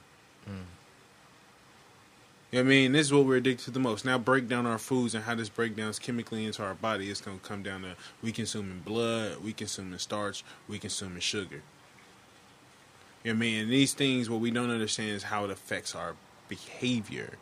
You 2.51 2.59
know 2.59 2.65
I 2.65 2.69
mean? 2.69 2.91
This 2.93 3.07
is 3.07 3.13
what 3.13 3.25
we're 3.25 3.37
addicted 3.37 3.65
to 3.65 3.71
the 3.71 3.79
most. 3.79 4.05
Now 4.05 4.17
break 4.17 4.47
down 4.47 4.65
our 4.65 4.79
foods 4.79 5.13
and 5.13 5.23
how 5.23 5.35
this 5.35 5.49
breakdowns 5.49 5.99
chemically 5.99 6.45
into 6.45 6.63
our 6.63 6.73
body. 6.73 7.11
It's 7.11 7.21
gonna 7.21 7.37
come 7.37 7.61
down 7.61 7.83
to 7.83 7.95
we 8.23 8.31
consuming 8.31 8.79
blood, 8.79 9.43
we 9.43 9.53
consuming 9.53 9.99
starch, 9.99 10.43
we 10.67 10.79
consuming 10.79 11.19
sugar. 11.19 11.61
You 13.23 13.33
know 13.33 13.37
I 13.37 13.39
mean? 13.39 13.61
And 13.63 13.71
these 13.71 13.93
things, 13.93 14.29
what 14.29 14.39
we 14.39 14.51
don't 14.51 14.69
understand 14.69 15.11
is 15.11 15.23
how 15.23 15.45
it 15.45 15.51
affects 15.51 15.93
our 15.95 16.15
behavior. 16.47 17.33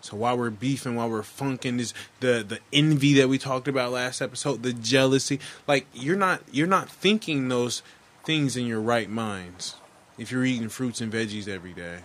So 0.00 0.16
while 0.16 0.38
we're 0.38 0.50
beefing, 0.50 0.94
while 0.94 1.10
we're 1.10 1.22
funking, 1.22 1.80
is 1.80 1.92
the 2.20 2.44
the 2.46 2.60
envy 2.72 3.14
that 3.14 3.28
we 3.28 3.38
talked 3.38 3.66
about 3.66 3.92
last 3.92 4.22
episode, 4.22 4.62
the 4.62 4.72
jealousy, 4.72 5.40
like 5.66 5.86
you're 5.92 6.16
not 6.16 6.42
you're 6.52 6.66
not 6.66 6.88
thinking 6.88 7.48
those 7.48 7.82
things 8.24 8.56
in 8.56 8.66
your 8.66 8.80
right 8.80 9.10
minds 9.10 9.76
if 10.18 10.30
you're 10.30 10.44
eating 10.44 10.68
fruits 10.68 11.00
and 11.00 11.12
veggies 11.12 11.48
every 11.48 11.72
day. 11.72 11.98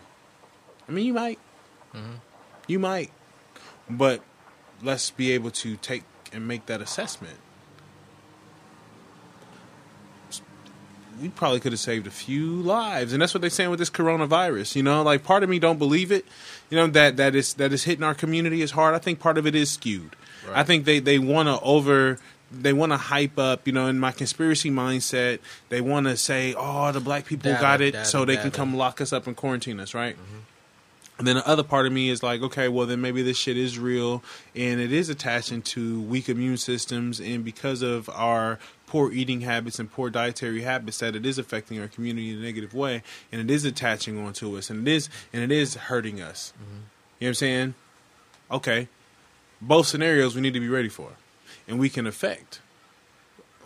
I 0.87 0.91
mean, 0.91 1.05
you 1.05 1.13
might, 1.13 1.39
mm-hmm. 1.93 2.15
you 2.67 2.79
might, 2.79 3.11
but 3.89 4.21
let's 4.81 5.11
be 5.11 5.31
able 5.31 5.51
to 5.51 5.75
take 5.77 6.03
and 6.33 6.47
make 6.47 6.65
that 6.65 6.81
assessment. 6.81 7.37
We 11.21 11.29
probably 11.29 11.59
could 11.59 11.71
have 11.71 11.79
saved 11.79 12.07
a 12.07 12.11
few 12.11 12.55
lives, 12.55 13.13
and 13.13 13.21
that's 13.21 13.33
what 13.33 13.41
they're 13.41 13.49
saying 13.49 13.69
with 13.69 13.79
this 13.79 13.89
coronavirus. 13.89 14.75
You 14.75 14.83
know, 14.83 15.03
like 15.03 15.23
part 15.23 15.43
of 15.43 15.49
me 15.49 15.59
don't 15.59 15.77
believe 15.77 16.11
it. 16.11 16.25
You 16.69 16.77
know 16.77 16.87
that 16.87 17.17
that 17.17 17.35
is 17.35 17.53
that 17.55 17.71
is 17.71 17.83
hitting 17.83 18.03
our 18.03 18.15
community 18.15 18.61
as 18.61 18.71
hard. 18.71 18.95
I 18.95 18.99
think 18.99 19.19
part 19.19 19.37
of 19.37 19.45
it 19.45 19.55
is 19.55 19.71
skewed. 19.71 20.15
I 20.53 20.63
think 20.63 20.85
they 20.85 20.99
they 20.99 21.19
want 21.19 21.47
to 21.47 21.59
over. 21.61 22.17
They 22.53 22.73
want 22.73 22.91
to 22.91 22.97
hype 22.97 23.39
up, 23.39 23.65
you 23.65 23.71
know, 23.71 23.87
in 23.87 23.97
my 23.97 24.11
conspiracy 24.11 24.69
mindset, 24.69 25.39
they 25.69 25.79
want 25.79 26.07
to 26.07 26.17
say, 26.17 26.53
"Oh, 26.57 26.91
the 26.91 26.99
black 26.99 27.25
people 27.25 27.53
got 27.53 27.79
it, 27.79 28.05
so 28.05 28.25
they 28.25 28.35
can 28.35 28.51
come 28.51 28.75
lock 28.75 28.99
us 28.99 29.13
up 29.13 29.25
and 29.25 29.37
quarantine 29.37 29.79
us," 29.79 29.93
right? 29.93 30.17
And 31.17 31.27
then 31.27 31.35
the 31.35 31.47
other 31.47 31.61
part 31.61 31.85
of 31.85 31.93
me 31.93 32.09
is 32.09 32.23
like, 32.23 32.41
okay, 32.41 32.67
well 32.67 32.87
then 32.87 32.99
maybe 32.99 33.21
this 33.21 33.37
shit 33.37 33.55
is 33.55 33.77
real 33.77 34.23
and 34.55 34.81
it 34.81 34.91
is 34.91 35.07
attaching 35.07 35.61
to 35.61 36.01
weak 36.01 36.29
immune 36.29 36.57
systems 36.57 37.19
and 37.19 37.45
because 37.45 37.83
of 37.83 38.09
our 38.09 38.57
poor 38.91 39.09
eating 39.13 39.39
habits 39.39 39.79
and 39.79 39.89
poor 39.89 40.09
dietary 40.09 40.63
habits 40.63 40.97
that 40.97 41.15
it 41.15 41.25
is 41.25 41.37
affecting 41.37 41.79
our 41.79 41.87
community 41.87 42.31
in 42.31 42.39
a 42.39 42.41
negative 42.41 42.73
way 42.73 43.01
and 43.31 43.39
it 43.39 43.49
is 43.49 43.63
attaching 43.63 44.19
onto 44.19 44.57
us 44.57 44.69
and 44.69 44.85
it 44.85 44.91
is 44.91 45.07
and 45.31 45.41
it 45.41 45.49
is 45.49 45.75
hurting 45.75 46.19
us. 46.19 46.51
Mm-hmm. 46.61 46.73
You 46.73 46.75
know 46.75 46.83
what 47.19 47.27
I'm 47.27 47.33
saying? 47.35 47.73
Okay. 48.51 48.87
Both 49.61 49.87
scenarios 49.87 50.35
we 50.35 50.41
need 50.41 50.53
to 50.55 50.59
be 50.59 50.67
ready 50.67 50.89
for. 50.89 51.11
And 51.69 51.79
we 51.79 51.87
can 51.87 52.05
affect. 52.05 52.59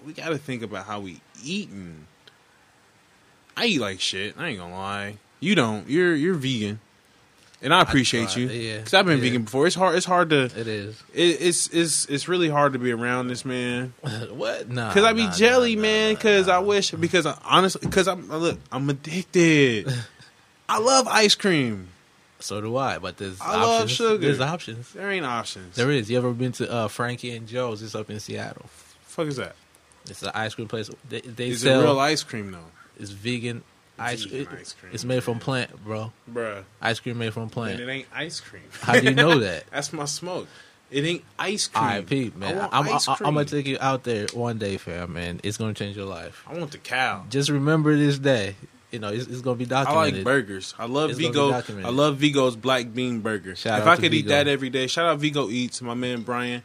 We 0.06 0.14
gotta 0.14 0.38
think 0.38 0.62
about 0.62 0.86
how 0.86 1.00
we 1.00 1.22
eating. 1.44 2.06
I 3.58 3.66
eat 3.66 3.80
like 3.80 4.00
shit. 4.00 4.36
I 4.38 4.50
ain't 4.50 4.60
gonna 4.60 4.76
lie. 4.76 5.18
You 5.40 5.56
don't. 5.56 5.90
You're 5.90 6.14
you're 6.14 6.36
vegan, 6.36 6.82
and 7.66 7.74
I 7.74 7.82
appreciate 7.82 8.30
try, 8.30 8.44
you. 8.44 8.48
yeah, 8.48 8.78
Because 8.78 8.94
I've 8.94 9.06
been 9.08 9.18
yeah. 9.18 9.24
vegan 9.24 9.44
before. 9.44 9.66
It's 9.66 9.76
hard. 9.76 9.96
It's 9.96 10.06
hard 10.06 10.30
to. 10.30 10.44
It 10.44 10.68
is. 10.68 11.02
It, 11.14 11.42
it's 11.42 11.68
it's 11.70 12.06
it's 12.06 12.28
really 12.28 12.48
hard 12.48 12.74
to 12.74 12.80
be 12.80 12.92
around 12.92 13.28
this 13.28 13.44
man. 13.44 13.96
what? 14.30 14.70
Nah. 14.70 14.90
Because 14.90 15.04
I 15.04 15.14
be 15.14 15.26
nah, 15.26 15.32
jelly, 15.32 15.76
nah, 15.76 15.82
man. 15.82 16.14
Because 16.14 16.46
nah. 16.46 16.58
I 16.58 16.60
wish. 16.60 16.92
Because 16.92 17.26
I, 17.26 17.36
honestly, 17.44 17.82
because 17.84 18.08
I'm 18.08 18.30
look, 18.30 18.60
I'm 18.72 18.88
addicted. 18.88 19.92
I 20.70 20.78
love 20.78 21.08
ice 21.08 21.34
cream. 21.34 21.88
So 22.40 22.62
do 22.62 22.78
I. 22.78 23.00
But 23.00 23.18
there's 23.18 23.42
I 23.42 23.56
love 23.56 23.82
options. 23.82 23.92
sugar. 23.92 24.18
There's 24.20 24.40
options. 24.42 24.94
There 24.94 25.10
ain't 25.10 25.26
options. 25.26 25.76
There 25.76 25.90
is. 25.90 26.10
You 26.10 26.18
ever 26.20 26.34
been 26.34 26.52
to 26.54 26.72
uh, 26.72 26.88
Frankie 26.88 27.36
and 27.36 27.48
Jo's? 27.48 27.82
It's 27.82 27.96
up 27.96 28.12
in 28.12 28.20
Seattle. 28.20 28.68
fuck 29.02 29.26
is 29.26 29.38
that? 29.38 29.56
It's 30.08 30.22
an 30.22 30.32
ice 30.36 30.54
cream 30.54 30.68
place. 30.68 30.92
They, 31.10 31.22
they 31.22 31.50
Is 31.50 31.62
sell 31.62 31.82
it 31.82 31.84
real 31.84 32.00
ice 32.00 32.22
cream 32.22 32.52
though, 32.52 32.72
it's 33.00 33.10
vegan 33.10 33.64
ice, 34.00 34.26
it- 34.26 34.48
ice 34.50 34.74
cream. 34.74 34.92
It's 34.94 35.04
made 35.04 35.24
from 35.24 35.40
plant, 35.40 35.84
bro. 35.84 36.12
bruh? 36.32 36.64
Ice 36.82 37.00
cream 37.00 37.18
made 37.18 37.34
from 37.34 37.50
plant. 37.50 37.80
And 37.80 37.90
it 37.90 37.94
ain't 37.94 38.08
ice 38.14 38.40
cream. 38.40 38.64
How 38.82 39.00
do 39.00 39.04
you 39.06 39.14
know 39.16 39.40
that? 39.40 39.66
That's 39.72 39.94
my 39.94 40.06
smoke. 40.06 40.48
It 40.92 41.04
ain't 41.04 41.24
ice 41.40 41.68
cream. 41.68 41.84
All 41.84 41.90
right, 41.90 42.06
Pete, 42.06 42.36
man. 42.36 42.58
I 42.58 42.80
I'm, 42.80 42.88
I, 42.88 42.98
cream. 43.00 43.28
I'm 43.28 43.34
gonna 43.34 43.46
take 43.46 43.68
you 43.68 43.78
out 43.82 44.04
there 44.04 44.28
one 44.34 44.58
day, 44.60 44.78
fam, 44.78 45.14
man. 45.14 45.40
It's 45.44 45.58
gonna 45.58 45.74
change 45.74 45.98
your 45.98 46.06
life. 46.06 46.44
I 46.48 46.58
want 46.58 46.72
the 46.72 46.78
cow. 46.78 47.26
Just 47.30 47.50
remember 47.50 47.96
this 47.98 48.20
day. 48.20 48.56
You 48.92 49.00
know, 49.00 49.10
it's, 49.10 49.28
it's 49.28 49.42
gonna 49.42 49.58
be 49.58 49.66
documented. 49.66 50.14
I 50.14 50.18
like 50.18 50.24
burgers. 50.24 50.74
I 50.80 50.86
love 50.86 51.10
It's 51.10 51.20
Vigo. 51.20 51.52
I 51.52 51.90
love 51.90 52.18
Vigo's 52.18 52.56
black 52.56 52.94
bean 52.94 53.20
burger. 53.20 53.56
Shout 53.56 53.82
if 53.82 53.88
I 53.88 53.96
to 53.96 54.02
could 54.02 54.14
eat 54.14 54.28
that 54.28 54.48
every 54.48 54.70
day, 54.70 54.88
shout 54.88 55.08
out 55.08 55.20
Vigo 55.20 55.50
Eats. 55.50 55.82
My 55.82 55.96
man 55.96 56.22
Brian, 56.22 56.64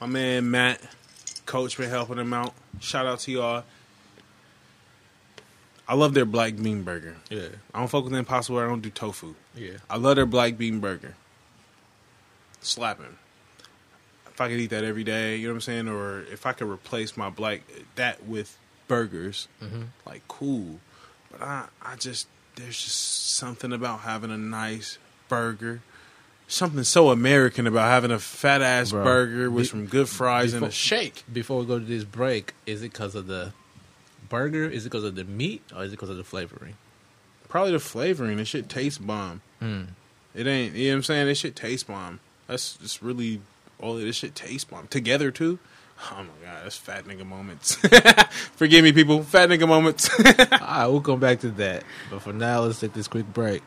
my 0.00 0.06
man 0.06 0.50
Matt, 0.50 0.80
Coach 1.44 1.76
for 1.76 1.86
helping 1.86 2.18
him 2.18 2.32
out. 2.32 2.52
Shout 2.80 3.06
out 3.06 3.20
to 3.20 3.30
y'all. 3.30 3.64
I 5.88 5.94
love 5.94 6.14
their 6.14 6.24
black 6.24 6.56
bean 6.56 6.82
burger. 6.82 7.16
Yeah, 7.30 7.48
I 7.72 7.78
don't 7.78 7.88
fuck 7.88 8.04
with 8.04 8.14
Impossible. 8.14 8.58
I 8.58 8.66
don't 8.66 8.82
do 8.82 8.90
tofu. 8.90 9.34
yeah. 9.54 9.78
I 9.88 9.96
love 9.96 10.16
their 10.16 10.26
black 10.26 10.58
bean 10.58 10.80
burger. 10.80 11.14
Slapping. 12.60 13.18
If 14.26 14.40
I 14.40 14.48
could 14.48 14.58
eat 14.58 14.70
that 14.70 14.84
every 14.84 15.04
day, 15.04 15.36
you 15.36 15.46
know 15.46 15.52
what 15.52 15.56
I'm 15.56 15.60
saying, 15.62 15.88
or 15.88 16.20
if 16.22 16.44
I 16.44 16.52
could 16.52 16.68
replace 16.68 17.16
my 17.16 17.30
black 17.30 17.62
that 17.94 18.26
with 18.26 18.58
burgers, 18.88 19.48
mm-hmm. 19.62 19.84
like 20.04 20.26
cool. 20.28 20.80
But 21.30 21.42
I, 21.42 21.66
I 21.80 21.96
just 21.96 22.26
there's 22.56 22.82
just 22.82 23.34
something 23.36 23.72
about 23.72 24.00
having 24.00 24.30
a 24.30 24.36
nice 24.36 24.98
burger. 25.28 25.80
Something 26.48 26.84
so 26.84 27.10
American 27.10 27.66
about 27.66 27.88
having 27.88 28.10
a 28.10 28.18
fat 28.18 28.62
ass 28.62 28.92
burger 28.92 29.50
with 29.50 29.64
be- 29.64 29.68
some 29.68 29.86
good 29.86 30.08
fries 30.08 30.54
and 30.54 30.64
a 30.64 30.70
shake. 30.70 31.24
Before 31.32 31.60
we 31.60 31.66
go 31.66 31.78
to 31.78 31.84
this 31.84 32.04
break, 32.04 32.54
is 32.66 32.82
it 32.82 32.92
because 32.92 33.14
of 33.14 33.26
the 33.26 33.52
burger? 34.28 34.64
Is 34.64 34.84
it 34.86 34.90
because 34.90 35.04
of 35.04 35.14
the 35.14 35.24
meat, 35.24 35.62
or 35.74 35.84
is 35.84 35.92
it 35.92 35.96
because 35.96 36.10
of 36.10 36.16
the 36.16 36.24
flavoring? 36.24 36.74
Probably 37.48 37.72
the 37.72 37.78
flavoring. 37.78 38.36
This 38.38 38.48
shit 38.48 38.68
tastes 38.68 38.98
bomb. 38.98 39.42
Mm. 39.62 39.88
It 40.34 40.46
ain't. 40.46 40.74
You 40.74 40.88
know 40.88 40.94
what 40.94 40.96
I'm 40.96 41.02
saying? 41.04 41.26
This 41.26 41.38
shit 41.38 41.56
tastes 41.56 41.84
bomb. 41.84 42.20
That's 42.46 42.76
just 42.76 43.02
really 43.02 43.40
all. 43.80 43.96
of 43.96 44.02
This 44.02 44.16
shit 44.16 44.34
tastes 44.34 44.64
bomb 44.64 44.88
together 44.88 45.30
too. 45.30 45.58
Oh 46.10 46.18
my 46.18 46.46
god, 46.46 46.64
that's 46.64 46.76
fat 46.76 47.04
nigga 47.06 47.24
moments. 47.24 47.74
Forgive 48.56 48.84
me, 48.84 48.92
people. 48.92 49.22
Fat 49.22 49.48
nigga 49.48 49.66
moments. 49.66 50.10
All 50.52 50.58
right, 50.60 50.86
we'll 50.86 51.00
come 51.00 51.20
back 51.20 51.40
to 51.40 51.50
that. 51.52 51.84
But 52.10 52.20
for 52.20 52.34
now, 52.34 52.60
let's 52.60 52.80
take 52.80 52.92
this 52.92 53.08
quick 53.08 53.32
break. 53.32 53.62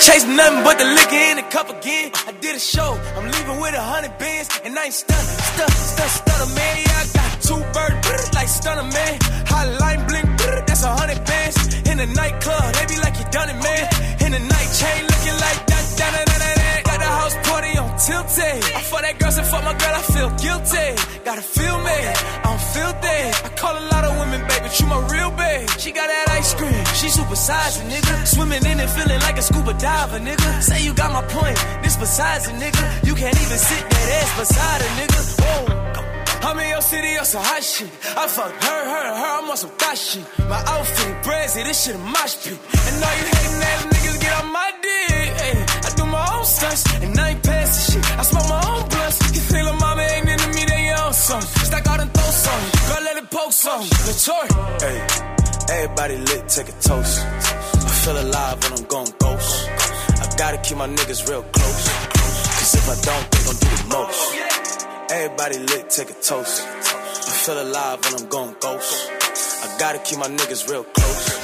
Chasing 0.00 0.36
nothing 0.36 0.64
but 0.64 0.78
the 0.78 0.84
liquor 0.84 1.22
in 1.30 1.36
the 1.36 1.46
cup 1.50 1.70
again. 1.70 2.10
I 2.26 2.32
did 2.40 2.56
a 2.56 2.58
show. 2.58 2.98
I'm 3.16 3.30
leaving 3.30 3.60
with 3.60 3.74
a 3.74 3.82
hundred 3.82 4.18
bands. 4.18 4.48
And 4.64 4.78
I 4.78 4.84
ain't 4.84 4.94
stunned. 4.94 5.28
Stunt, 5.54 5.70
stunt, 5.70 6.10
stutter, 6.10 6.50
man. 6.54 6.74
Yeah, 6.82 7.02
I 7.02 7.04
got 7.14 7.30
two 7.42 7.60
birds 7.72 8.34
like 8.34 8.48
stunner, 8.48 8.82
man. 8.82 9.18
Hotline 9.46 10.08
bling. 10.08 10.34
That's 10.66 10.82
a 10.82 10.90
hundred 10.90 11.24
bands. 11.24 11.56
In 11.86 11.98
the 11.98 12.06
nightclub, 12.06 12.74
they 12.74 12.86
be 12.86 12.98
like 13.00 13.16
you 13.18 13.26
done 13.30 13.48
it, 13.48 13.58
man. 13.62 13.84
In 14.26 14.32
the 14.32 14.42
night 14.42 14.70
chain 14.74 15.06
looking 15.06 15.38
like 15.38 15.60
that, 15.70 15.84
da 15.98 16.06
da 16.10 16.22
da 16.26 16.36
da 16.42 16.50
da. 16.58 16.70
Got 16.82 16.98
the 16.98 17.10
house 17.20 17.36
party 17.46 17.78
on 17.78 17.90
tilted. 17.96 18.58
I 18.74 18.82
fuck 18.82 19.02
that 19.02 19.18
girl, 19.20 19.30
said 19.30 19.46
fuck 19.46 19.62
my 19.62 19.76
girl, 19.78 19.94
I 19.94 20.02
feel 20.02 20.30
guilty. 20.42 20.88
Gotta 21.24 21.42
feel 21.42 21.78
me. 21.78 21.98
I 22.42 22.50
don't 22.50 22.64
feel 22.74 22.90
that. 22.90 23.42
I 23.46 23.48
call 23.54 23.78
a 23.78 23.84
lot 23.94 24.02
of 24.04 24.18
women, 24.18 24.42
baby, 24.50 24.68
you 24.74 24.86
my 24.86 24.98
real 25.14 25.23
She 27.44 27.52
supersized, 27.52 27.90
nigga. 27.90 28.26
Swimming 28.26 28.64
in 28.64 28.80
it, 28.80 28.88
feeling 28.88 29.20
like 29.20 29.36
a 29.36 29.42
scuba 29.42 29.74
diver, 29.74 30.18
nigga. 30.18 30.62
Say 30.62 30.82
you 30.82 30.94
got 30.94 31.12
my 31.12 31.22
point. 31.28 31.56
This 31.82 31.96
besides 31.96 32.48
a 32.48 32.52
nigga. 32.52 33.06
You 33.06 33.14
can't 33.14 33.36
even 33.36 33.58
sit 33.58 33.84
that 33.90 34.08
ass 34.20 34.30
beside 34.38 34.80
a 34.80 34.88
nigga. 34.98 35.20
Whoa. 35.42 36.48
I'm 36.48 36.58
in 36.58 36.68
your 36.70 36.80
city 36.80 37.18
on 37.18 37.24
some 37.24 37.42
hot 37.42 37.62
shit. 37.62 37.90
I 38.16 38.28
fuck 38.28 38.52
her, 38.52 38.80
her, 38.92 39.06
her, 39.20 39.40
I'm 39.40 39.50
on 39.50 39.56
some 39.56 39.70
thot 39.70 39.96
shit. 39.96 40.24
My 40.48 40.60
outfit, 40.72 41.22
brazy, 41.24 41.64
this 41.64 41.84
shit 41.84 41.94
a 41.94 41.98
mosh 41.98 42.36
pit. 42.44 42.58
And 42.88 43.04
all 43.04 43.14
you 43.18 43.26
hating 43.32 43.62
ass 43.70 43.82
niggas 43.92 44.20
get 44.20 44.32
on 44.40 44.52
my 44.52 44.70
dick. 44.80 45.28
Ay, 45.44 45.66
I 45.84 45.90
do 45.96 46.04
my 46.06 46.24
own 46.36 46.44
stunts, 46.44 46.84
and 47.02 47.18
I 47.18 47.30
ain't 47.30 47.42
passing 47.42 48.00
shit. 48.00 48.18
I 48.18 48.22
smoke 48.22 48.48
my 48.48 48.60
own 48.72 48.88
blunts. 48.88 49.20
You 49.34 49.40
feel 49.40 49.64
like 49.66 49.80
mama 49.80 50.02
ain't 50.02 50.28
into 50.28 50.48
me, 50.48 50.64
they 50.64 50.92
own 50.96 51.12
something. 51.12 51.64
Stack 51.64 51.86
out 51.88 52.00
and 52.00 52.12
throw 52.12 52.30
some. 52.30 52.62
Girl, 52.88 53.02
let 53.04 53.16
it 53.16 53.30
poke 53.30 53.52
some. 53.52 53.84
Latour. 54.06 54.44
Hey, 54.80 55.43
everybody 55.74 56.16
lit, 56.18 56.48
take 56.48 56.68
a 56.68 56.72
toast. 56.72 57.24
I 57.24 57.92
feel 58.04 58.20
alive 58.20 58.62
when 58.62 58.78
I'm 58.78 58.84
going 58.84 59.12
ghost. 59.18 59.68
I 60.22 60.34
gotta 60.36 60.58
keep 60.58 60.78
my 60.78 60.86
niggas 60.86 61.28
real 61.28 61.42
close. 61.42 61.88
Cause 62.58 62.74
if 62.74 62.86
I 62.88 62.96
don't, 63.08 63.26
they 63.32 63.40
gon' 63.46 63.58
do 63.64 63.68
the 63.76 63.88
most. 63.96 64.20
Everybody 65.10 65.58
lit, 65.58 65.90
take 65.90 66.10
a 66.10 66.14
toast. 66.14 66.66
I 66.66 67.32
feel 67.44 67.60
alive 67.62 67.98
when 68.04 68.20
I'm 68.20 68.28
going 68.28 68.54
ghost. 68.60 69.10
I 69.64 69.76
gotta 69.78 69.98
keep 69.98 70.18
my 70.18 70.28
niggas 70.28 70.68
real 70.70 70.84
close. 70.84 71.43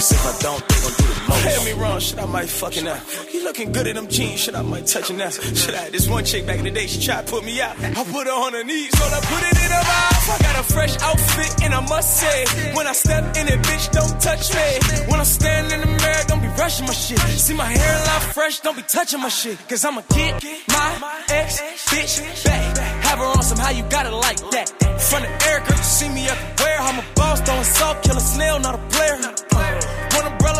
Cause 0.00 0.12
if 0.12 0.24
I 0.24 0.32
don't, 0.40 0.66
they 0.66 0.80
gon' 0.80 0.96
do 0.96 1.06
the 1.12 1.28
most. 1.28 1.44
Hear 1.44 1.74
me 1.74 1.78
wrong, 1.78 2.00
shit, 2.00 2.18
I 2.18 2.24
might 2.24 2.48
fucking 2.48 2.88
out. 2.88 3.02
You 3.34 3.44
looking 3.44 3.70
good 3.70 3.86
in 3.86 3.96
them 3.96 4.08
jeans, 4.08 4.40
shit, 4.40 4.54
I 4.54 4.62
might 4.62 4.86
touch 4.86 5.10
it 5.10 5.12
now. 5.12 5.28
Shit, 5.28 5.74
I 5.74 5.76
had 5.76 5.92
this 5.92 6.08
one 6.08 6.24
chick 6.24 6.46
back 6.46 6.56
in 6.56 6.64
the 6.64 6.70
day, 6.70 6.86
she 6.86 7.04
tried 7.04 7.26
to 7.26 7.30
put 7.30 7.44
me 7.44 7.60
out. 7.60 7.76
I 7.78 8.02
put 8.04 8.26
her 8.26 8.32
on 8.32 8.54
her 8.54 8.64
knees, 8.64 8.96
so 8.96 9.04
I 9.04 9.20
put 9.20 9.42
it 9.44 9.56
in 9.60 9.70
her 9.70 9.84
mouth. 9.92 10.24
I 10.24 10.38
got 10.40 10.58
a 10.58 10.62
fresh 10.72 10.96
outfit, 11.02 11.64
and 11.64 11.74
I 11.74 11.86
must 11.86 12.16
say, 12.16 12.72
when 12.72 12.86
I 12.86 12.92
step 12.92 13.36
in 13.36 13.48
it, 13.48 13.60
bitch, 13.60 13.92
don't 13.92 14.18
touch 14.22 14.48
me. 14.54 15.04
When 15.12 15.20
I 15.20 15.24
stand 15.24 15.70
in 15.70 15.80
the 15.80 15.86
mirror, 15.86 16.24
don't 16.28 16.40
be 16.40 16.48
rushing 16.56 16.86
my 16.86 16.94
shit. 16.94 17.18
See 17.18 17.52
my 17.52 17.66
hairline 17.66 18.32
fresh, 18.32 18.60
don't 18.60 18.76
be 18.78 18.82
touching 18.88 19.20
my 19.20 19.28
shit. 19.28 19.58
Cause 19.68 19.84
I'ma 19.84 20.00
get 20.16 20.42
my 20.68 21.24
ex 21.28 21.60
bitch 21.92 22.44
back. 22.46 22.78
Have 23.04 23.18
her 23.18 23.26
on 23.26 23.42
some 23.42 23.58
how 23.58 23.68
you 23.68 23.82
got 23.90 24.06
it 24.06 24.12
like 24.12 24.40
that. 24.52 24.72
Front 24.98 25.26
of 25.26 25.46
Erica, 25.46 25.76
you 25.76 25.82
see 25.82 26.08
me 26.08 26.26
everywhere. 26.26 26.78
I'm 26.80 26.98
a 26.98 27.04
boss, 27.14 27.42
throwing 27.42 27.64
salt, 27.64 28.02
kill 28.02 28.16
a 28.16 28.20
snail, 28.20 28.58
not 28.60 28.74
a 28.76 28.82
player. 28.96 29.18
One 29.52 29.69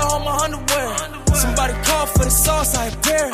umbrella 0.01 0.17
on 0.17 0.25
my 0.25 0.45
underwear. 0.45 1.35
Somebody 1.35 1.75
call 1.85 2.07
for 2.07 2.25
the 2.25 2.31
sauce, 2.31 2.75
I 2.75 2.87
appear. 2.87 3.27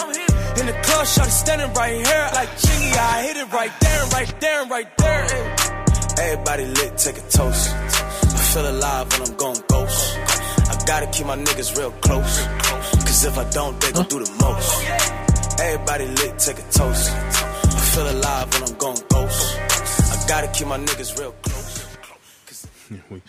In 0.61 0.67
the 0.67 0.73
club, 0.83 1.07
shawty 1.07 1.31
standing 1.31 1.73
right 1.75 1.95
here. 1.95 2.31
Like 2.35 2.49
Chingy, 2.51 2.97
I 2.97 3.23
hit 3.23 3.37
it 3.37 3.53
right 3.53 3.73
there, 3.81 4.07
right 4.07 4.41
there, 4.41 4.67
right 4.67 4.97
there. 4.99 5.57
Everybody 6.19 6.67
lit, 6.67 6.99
take 6.99 7.19
a 7.19 7.29
toast. 7.29 7.71
I 7.75 8.39
feel 8.53 8.71
alive 8.71 9.13
when 9.13 9.29
I'm 9.29 9.37
going 9.37 9.61
ghost. 9.69 10.19
I 10.71 10.83
gotta 10.87 11.07
keep 11.09 11.27
my 11.27 11.37
niggas 11.37 11.77
real 11.77 11.91
close. 12.01 12.47
Cause 13.05 13.25
if 13.25 13.39
I 13.39 13.49
don't, 13.51 13.81
they 13.81 13.93
gon' 13.93 14.09
do 14.09 14.25
the 14.25 14.31
most. 14.41 15.61
Everybody 15.61 16.07
lit, 16.07 16.39
take 16.39 16.59
a 16.59 16.69
toast. 16.71 17.11
I 17.13 17.81
feel 17.95 18.11
alive 18.11 18.53
when 18.55 18.63
I'm 18.65 18.79
going 18.79 19.03
ghost. 19.09 19.59
I 20.13 20.25
gotta 20.29 20.49
keep 20.49 20.69
my 20.69 20.79
niggas 20.79 21.19
real 21.19 21.35
close. 21.43 21.87
we 23.11 23.23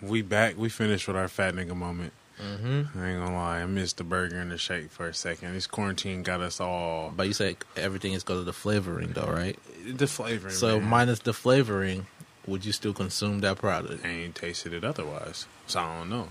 we 0.00 0.22
back. 0.22 0.56
We 0.56 0.68
finished 0.68 1.06
with 1.06 1.16
our 1.16 1.28
fat 1.28 1.54
nigga 1.54 1.76
moment. 1.76 2.12
Mm-hmm. 2.42 2.98
I 2.98 3.10
ain't 3.10 3.20
gonna 3.24 3.34
lie. 3.36 3.60
I 3.60 3.66
missed 3.66 3.98
the 3.98 4.04
burger 4.04 4.38
and 4.38 4.50
the 4.50 4.58
shake 4.58 4.90
for 4.90 5.06
a 5.06 5.14
second. 5.14 5.54
This 5.54 5.66
quarantine 5.66 6.22
got 6.22 6.40
us 6.40 6.60
all 6.60 7.12
But 7.16 7.28
you 7.28 7.32
said 7.32 7.56
everything 7.76 8.14
is 8.14 8.24
because 8.24 8.40
of 8.40 8.46
the 8.46 8.52
flavoring, 8.52 9.12
though, 9.12 9.26
right? 9.26 9.58
the 9.86 10.06
flavoring. 10.06 10.54
So 10.54 10.80
man. 10.80 10.88
minus 10.88 11.18
the 11.20 11.32
flavoring, 11.32 12.06
would 12.46 12.64
you 12.64 12.72
still 12.72 12.92
consume 12.92 13.40
that 13.40 13.58
product? 13.58 14.04
I 14.04 14.08
ain't 14.08 14.34
tasted 14.34 14.72
it 14.72 14.84
otherwise, 14.84 15.46
so 15.66 15.80
I 15.80 15.98
don't 15.98 16.10
know. 16.10 16.28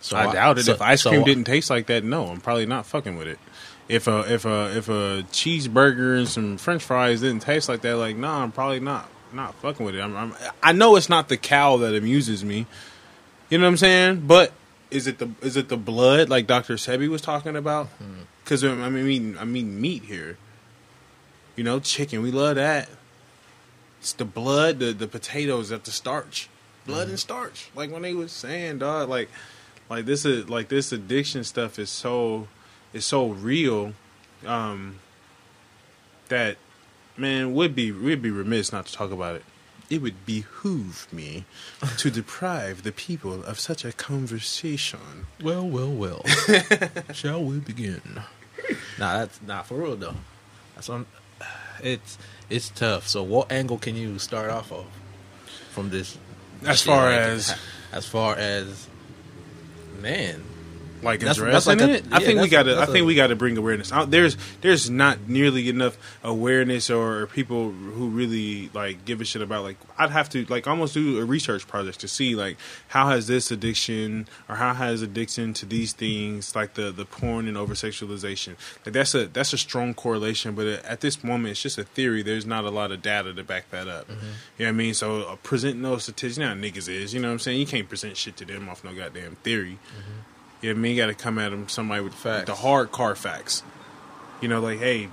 So 0.00 0.16
I 0.16 0.32
doubt 0.32 0.58
it. 0.58 0.64
so- 0.64 0.72
if 0.72 0.82
ice 0.82 1.02
so- 1.02 1.10
cream 1.10 1.24
didn't 1.24 1.44
taste 1.44 1.70
like 1.70 1.86
that, 1.86 2.04
no, 2.04 2.26
I'm 2.28 2.40
probably 2.40 2.66
not 2.66 2.86
fucking 2.86 3.16
with 3.16 3.28
it. 3.28 3.38
If 3.88 4.06
a 4.06 4.32
if 4.32 4.44
a 4.44 4.76
if 4.76 4.88
a 4.88 5.24
cheeseburger 5.32 6.16
and 6.16 6.28
some 6.28 6.58
French 6.58 6.82
fries 6.84 7.22
didn't 7.22 7.42
taste 7.42 7.68
like 7.68 7.80
that, 7.80 7.96
like 7.96 8.16
nah, 8.16 8.42
I'm 8.42 8.52
probably 8.52 8.78
not 8.78 9.08
not 9.32 9.54
fucking 9.56 9.84
with 9.84 9.96
it. 9.96 10.00
I'm, 10.00 10.16
I'm 10.16 10.34
I 10.62 10.72
know 10.72 10.94
it's 10.96 11.08
not 11.08 11.28
the 11.28 11.36
cow 11.36 11.78
that 11.78 11.94
amuses 11.94 12.44
me. 12.44 12.66
You 13.48 13.58
know 13.58 13.64
what 13.64 13.70
I'm 13.70 13.76
saying? 13.78 14.26
But 14.28 14.52
is 14.90 15.06
it 15.06 15.18
the 15.18 15.30
is 15.42 15.56
it 15.56 15.68
the 15.68 15.76
blood 15.76 16.28
like 16.28 16.46
Dr. 16.46 16.74
Sebi 16.74 17.08
was 17.08 17.22
talking 17.22 17.56
about? 17.56 17.86
Hmm. 17.88 18.22
Because 18.44 18.64
um, 18.64 18.82
I 18.82 18.90
mean 18.90 19.36
I 19.38 19.44
mean 19.44 19.80
meat 19.80 20.04
here. 20.04 20.36
You 21.56 21.64
know, 21.64 21.80
chicken. 21.80 22.22
We 22.22 22.30
love 22.30 22.56
that. 22.56 22.88
It's 24.00 24.12
the 24.12 24.24
blood, 24.24 24.78
the 24.78 24.92
the 24.92 25.06
potatoes, 25.06 25.70
at 25.72 25.84
the 25.84 25.90
starch, 25.90 26.48
blood 26.86 27.02
and 27.02 27.08
mm-hmm. 27.08 27.16
starch. 27.16 27.70
Like 27.74 27.90
when 27.90 28.02
they 28.02 28.14
was 28.14 28.32
saying, 28.32 28.78
dog, 28.78 29.08
like 29.08 29.28
like 29.88 30.06
this 30.06 30.24
is 30.24 30.48
like 30.48 30.68
this 30.68 30.92
addiction 30.92 31.44
stuff 31.44 31.78
is 31.78 31.90
so 31.90 32.48
is 32.92 33.04
so 33.04 33.28
real 33.28 33.92
um 34.46 34.98
that 36.28 36.56
man 37.16 37.52
would 37.52 37.74
be 37.74 37.92
we'd 37.92 38.22
be 38.22 38.30
remiss 38.30 38.72
not 38.72 38.86
to 38.86 38.92
talk 38.92 39.10
about 39.10 39.36
it. 39.36 39.44
It 39.90 40.00
would 40.00 40.24
behoove 40.24 41.08
me 41.12 41.44
to 41.98 42.10
deprive 42.10 42.84
the 42.84 42.92
people 42.92 43.42
of 43.44 43.58
such 43.58 43.84
a 43.84 43.92
conversation. 43.92 45.26
Well, 45.42 45.68
well, 45.68 45.90
well. 45.90 46.24
Shall 47.12 47.42
we 47.44 47.58
begin? 47.58 48.00
Nah, 48.98 49.18
that's 49.18 49.42
not 49.42 49.66
for 49.66 49.74
real 49.74 49.96
though. 49.96 50.14
That's 50.74 50.88
on. 50.88 51.06
It's 51.82 52.18
it's 52.50 52.68
tough. 52.68 53.08
So, 53.08 53.22
what 53.22 53.50
angle 53.50 53.78
can 53.78 53.96
you 53.96 54.18
start 54.18 54.50
off 54.50 54.70
of 54.70 54.84
from 55.70 55.88
this? 55.90 56.18
As 56.64 56.82
far 56.82 57.10
as- 57.10 57.56
as 57.92 58.06
far 58.06 58.36
as 58.36 58.86
Man, 60.00 60.42
like 61.02 61.20
That's- 61.20 61.38
addressing 61.38 61.50
that's 61.52 61.66
like 61.66 61.80
a- 61.80 61.94
it. 61.94 62.04
I 62.12 62.20
think 62.20 62.40
we 62.40 62.48
got 62.48 62.64
to. 62.64 62.78
I 62.80 62.86
think 62.86 62.98
a- 62.98 63.04
we 63.04 63.14
got 63.14 63.28
to 63.28 63.36
bring 63.36 63.56
awareness. 63.56 63.92
out. 63.92 64.10
There's 64.10 64.36
there's 64.60 64.88
not 64.90 65.28
nearly 65.28 65.68
enough 65.68 65.96
awareness 66.22 66.90
or 66.90 67.26
people 67.28 67.70
who 67.70 68.08
really 68.08 68.70
like 68.74 69.04
give 69.04 69.20
a 69.20 69.24
shit 69.24 69.42
about. 69.42 69.62
Like 69.64 69.76
I'd 69.98 70.10
have 70.10 70.28
to 70.30 70.44
like 70.46 70.66
almost 70.66 70.94
do 70.94 71.18
a 71.20 71.24
research 71.24 71.66
project 71.66 72.00
to 72.00 72.08
see 72.08 72.34
like 72.34 72.56
how 72.88 73.08
has 73.10 73.26
this 73.26 73.50
addiction 73.50 74.26
or 74.48 74.56
how 74.56 74.74
has 74.74 75.02
addiction 75.02 75.52
to 75.54 75.66
these 75.66 75.92
things 75.92 76.54
like 76.54 76.74
the 76.74 76.90
the 76.90 77.04
porn 77.04 77.48
and 77.48 77.56
over 77.56 77.74
sexualization. 77.74 78.54
Like 78.84 78.92
that's 78.92 79.14
a 79.14 79.26
that's 79.26 79.52
a 79.52 79.58
strong 79.58 79.94
correlation. 79.94 80.54
But 80.54 80.66
at 80.66 81.00
this 81.00 81.22
moment, 81.24 81.52
it's 81.52 81.62
just 81.62 81.78
a 81.78 81.84
theory. 81.84 82.22
There's 82.22 82.46
not 82.46 82.64
a 82.64 82.70
lot 82.70 82.92
of 82.92 83.02
data 83.02 83.32
to 83.34 83.42
back 83.44 83.70
that 83.70 83.88
up. 83.88 84.06
Mm-hmm. 84.08 84.26
You 84.58 84.66
know 84.66 84.66
what 84.66 84.68
I 84.68 84.72
mean? 84.72 84.94
So 84.94 85.22
uh, 85.22 85.36
presenting 85.42 85.82
those 85.82 86.02
statistics, 86.04 86.38
you 86.38 86.44
know 86.44 86.50
how 86.50 86.54
niggas 86.60 86.88
is. 86.88 87.14
You 87.14 87.20
know 87.20 87.28
what 87.28 87.32
I'm 87.32 87.38
saying? 87.38 87.58
You 87.60 87.66
can't 87.66 87.88
present 87.88 88.16
shit 88.16 88.36
to 88.38 88.44
them 88.44 88.68
off 88.68 88.84
no 88.84 88.94
goddamn 88.94 89.36
theory. 89.36 89.78
You 90.60 90.68
know 90.68 90.74
what 90.74 90.78
I 90.78 90.82
mean? 90.82 90.96
You 90.96 91.02
got 91.02 91.06
to 91.06 91.14
come 91.14 91.38
at 91.38 91.50
them 91.50 91.68
somebody 91.68 92.02
with 92.02 92.14
Facts. 92.14 92.46
the 92.46 92.54
hard 92.54 92.92
car 92.92 93.14
facts. 93.14 93.62
You 94.40 94.48
know, 94.48 94.60
like, 94.60 94.78
hey, 94.78 95.08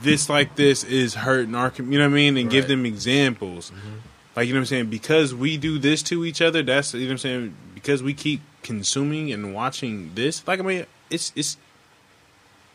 this 0.00 0.28
like 0.28 0.56
this 0.56 0.84
is 0.84 1.14
hurting 1.14 1.54
our, 1.54 1.70
com-, 1.70 1.90
you 1.90 1.98
know 1.98 2.04
what 2.04 2.12
I 2.12 2.14
mean? 2.14 2.36
And 2.36 2.50
give 2.50 2.68
them 2.68 2.84
examples. 2.84 3.70
Mm-hmm. 3.70 3.96
Like, 4.36 4.48
you 4.48 4.52
know 4.52 4.58
what 4.58 4.62
I'm 4.62 4.66
saying? 4.66 4.90
Because 4.90 5.34
we 5.34 5.56
do 5.56 5.78
this 5.78 6.02
to 6.04 6.24
each 6.24 6.42
other, 6.42 6.62
that's, 6.62 6.92
you 6.92 7.00
know 7.00 7.06
what 7.06 7.12
I'm 7.12 7.18
saying? 7.18 7.56
Because 7.74 8.02
we 8.02 8.14
keep 8.14 8.40
consuming 8.62 9.32
and 9.32 9.54
watching 9.54 10.10
this, 10.14 10.46
like, 10.46 10.58
I 10.58 10.62
mean, 10.62 10.86
it's, 11.08 11.32
it's, 11.36 11.56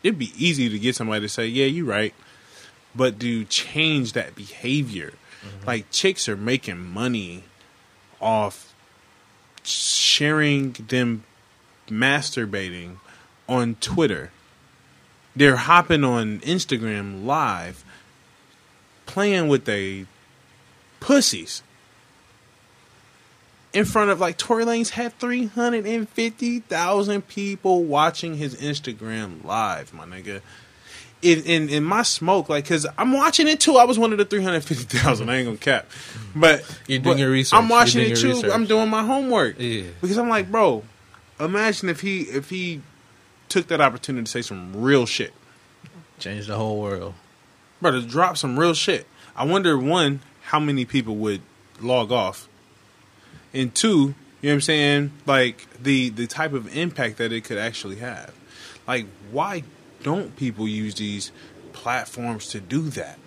it'd 0.02 0.18
be 0.18 0.32
easy 0.38 0.68
to 0.68 0.78
get 0.78 0.96
somebody 0.96 1.20
to 1.20 1.28
say, 1.28 1.46
yeah, 1.46 1.66
you're 1.66 1.84
right. 1.84 2.14
But 2.94 3.20
to 3.20 3.44
change 3.44 4.14
that 4.14 4.34
behavior, 4.34 5.12
mm-hmm. 5.44 5.66
like, 5.66 5.90
chicks 5.90 6.28
are 6.28 6.36
making 6.36 6.78
money 6.78 7.44
off 8.20 8.74
sharing 9.62 10.72
them 10.72 11.24
masturbating 11.90 12.96
on 13.48 13.74
Twitter. 13.76 14.30
They're 15.36 15.56
hopping 15.56 16.02
on 16.04 16.40
Instagram 16.40 17.24
live, 17.24 17.84
playing 19.06 19.48
with 19.48 19.64
they 19.64 20.06
pussies. 20.98 21.62
In 23.72 23.84
front 23.84 24.10
of 24.10 24.18
like 24.18 24.36
Tory 24.36 24.64
Lanez 24.64 24.90
had 24.90 25.16
three 25.20 25.46
hundred 25.46 25.86
and 25.86 26.08
fifty 26.08 26.58
thousand 26.58 27.28
people 27.28 27.84
watching 27.84 28.36
his 28.36 28.56
Instagram 28.56 29.44
live, 29.44 29.94
my 29.94 30.04
nigga. 30.04 30.40
In, 31.22 31.42
in 31.44 31.68
in 31.68 31.84
my 31.84 32.02
smoke, 32.02 32.48
like, 32.48 32.66
cause 32.66 32.86
I'm 32.96 33.12
watching 33.12 33.46
it 33.46 33.60
too. 33.60 33.76
I 33.76 33.84
was 33.84 33.98
one 33.98 34.10
of 34.10 34.18
the 34.18 34.24
three 34.24 34.42
hundred 34.42 34.64
fifty 34.64 34.98
thousand. 34.98 35.28
I 35.28 35.36
ain't 35.36 35.46
gonna 35.46 35.58
cap, 35.58 35.88
but 36.34 36.64
You're 36.88 36.98
doing 36.98 37.14
but 37.16 37.18
your 37.20 37.30
research. 37.30 37.56
I'm 37.56 37.68
watching 37.68 38.10
it 38.10 38.16
too. 38.16 38.30
research. 38.30 38.50
I'm 38.50 38.64
doing 38.66 38.88
my 38.88 39.04
homework. 39.04 39.56
Yeah. 39.60 39.82
Because 40.00 40.16
I'm 40.18 40.30
like, 40.30 40.50
bro, 40.50 40.82
imagine 41.40 41.88
if 41.88 42.00
he 42.00 42.22
if 42.22 42.50
he 42.50 42.82
took 43.48 43.66
that 43.68 43.80
opportunity 43.80 44.24
to 44.24 44.30
say 44.30 44.42
some 44.42 44.74
real 44.76 45.06
shit. 45.06 45.32
change 46.18 46.46
the 46.46 46.56
whole 46.56 46.80
world. 46.80 47.14
Bro, 47.80 47.92
to 47.92 48.02
drop 48.02 48.36
some 48.36 48.58
real 48.58 48.74
shit. 48.74 49.06
I 49.34 49.44
wonder 49.44 49.78
one, 49.78 50.20
how 50.42 50.60
many 50.60 50.84
people 50.84 51.16
would 51.16 51.42
log 51.80 52.12
off? 52.12 52.48
And 53.54 53.74
two, 53.74 53.88
you 53.88 53.96
know 53.96 54.14
what 54.50 54.52
I'm 54.52 54.60
saying? 54.60 55.12
Like 55.26 55.66
the 55.82 56.10
the 56.10 56.26
type 56.26 56.52
of 56.52 56.74
impact 56.76 57.18
that 57.18 57.32
it 57.32 57.44
could 57.44 57.58
actually 57.58 57.96
have. 57.96 58.34
Like, 58.86 59.06
why 59.30 59.64
don't 60.02 60.36
people 60.36 60.66
use 60.66 60.94
these 60.94 61.32
platforms 61.72 62.48
to 62.48 62.60
do 62.60 62.82
that? 62.90 63.18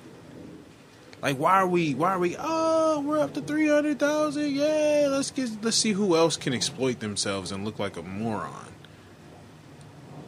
Like, 1.22 1.38
why 1.38 1.54
are 1.54 1.68
we? 1.68 1.94
Why 1.94 2.12
are 2.12 2.20
we? 2.20 2.36
Oh, 2.38 2.73
Oh, 2.96 3.00
we're 3.00 3.18
up 3.18 3.34
to 3.34 3.42
three 3.42 3.68
hundred 3.68 3.98
thousand. 3.98 4.52
Yeah, 4.52 5.08
let's 5.10 5.32
get 5.32 5.50
let's 5.64 5.78
see 5.78 5.94
who 5.94 6.16
else 6.16 6.38
can 6.38 6.54
exploit 6.54 7.00
themselves 7.00 7.52
and 7.52 7.66
look 7.66 7.80
like 7.80 7.98
a 7.98 8.04
moron 8.04 8.72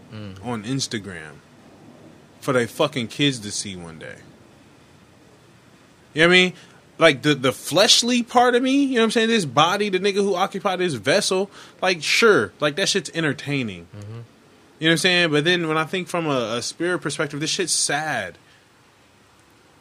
hmm. 0.09 0.31
on 0.41 0.63
Instagram 0.63 1.33
for 2.39 2.53
their 2.53 2.67
fucking 2.67 3.09
kids 3.09 3.37
to 3.41 3.51
see 3.51 3.75
one 3.75 3.99
day. 3.99 4.15
You 6.15 6.21
know 6.21 6.27
what 6.27 6.33
I 6.33 6.37
mean? 6.37 6.53
Like 6.97 7.21
the 7.21 7.35
the 7.35 7.51
fleshly 7.51 8.23
part 8.23 8.55
of 8.55 8.63
me, 8.63 8.83
you 8.83 8.95
know 8.95 9.01
what 9.01 9.03
I'm 9.03 9.11
saying? 9.11 9.27
This 9.27 9.45
body, 9.45 9.89
the 9.89 9.99
nigga 9.99 10.15
who 10.15 10.33
occupied 10.33 10.79
this 10.79 10.95
vessel, 10.95 11.51
like 11.83 12.01
sure, 12.01 12.51
like 12.59 12.77
that 12.77 12.89
shit's 12.89 13.11
entertaining. 13.13 13.85
Mm-hmm. 13.95 14.11
You 14.11 14.17
know 14.17 14.23
what 14.79 14.91
I'm 14.91 14.97
saying? 14.97 15.31
But 15.31 15.43
then 15.43 15.67
when 15.67 15.77
I 15.77 15.83
think 15.83 16.07
from 16.07 16.25
a, 16.25 16.55
a 16.55 16.61
spirit 16.63 16.97
perspective, 16.97 17.39
this 17.39 17.51
shit's 17.51 17.73
sad. 17.73 18.39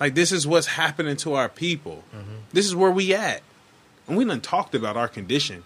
Like 0.00 0.14
this 0.14 0.32
is 0.32 0.46
what's 0.46 0.66
happening 0.66 1.16
to 1.18 1.34
our 1.34 1.48
people. 1.48 2.04
Mm-hmm. 2.14 2.36
This 2.52 2.66
is 2.66 2.74
where 2.74 2.90
we 2.90 3.14
at. 3.14 3.42
And 4.06 4.16
we 4.16 4.24
done 4.24 4.40
talked 4.40 4.74
about 4.74 4.96
our 4.96 5.08
condition. 5.08 5.64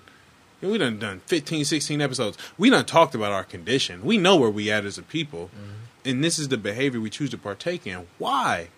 We 0.61 0.77
done 0.79 0.99
done 0.99 1.21
15, 1.27 1.65
16 1.65 2.01
episodes. 2.01 2.37
We 2.57 2.71
done 2.71 2.85
talked 2.85 3.15
about 3.15 3.33
our 3.33 3.45
condition. 3.45 4.05
We 4.05 4.19
know 4.19 4.37
where 4.37 4.51
we 4.51 4.71
at 4.71 4.85
as 4.85 4.99
a 4.99 5.03
people. 5.03 5.51
Mm-hmm. 5.55 6.11
And 6.11 6.25
this 6.25 6.39
is 6.39 6.49
the 6.49 6.57
behavior 6.57 7.01
we 7.01 7.11
choose 7.11 7.31
to 7.31 7.39
partake 7.39 7.87
in. 7.87 8.07
Why? 8.19 8.69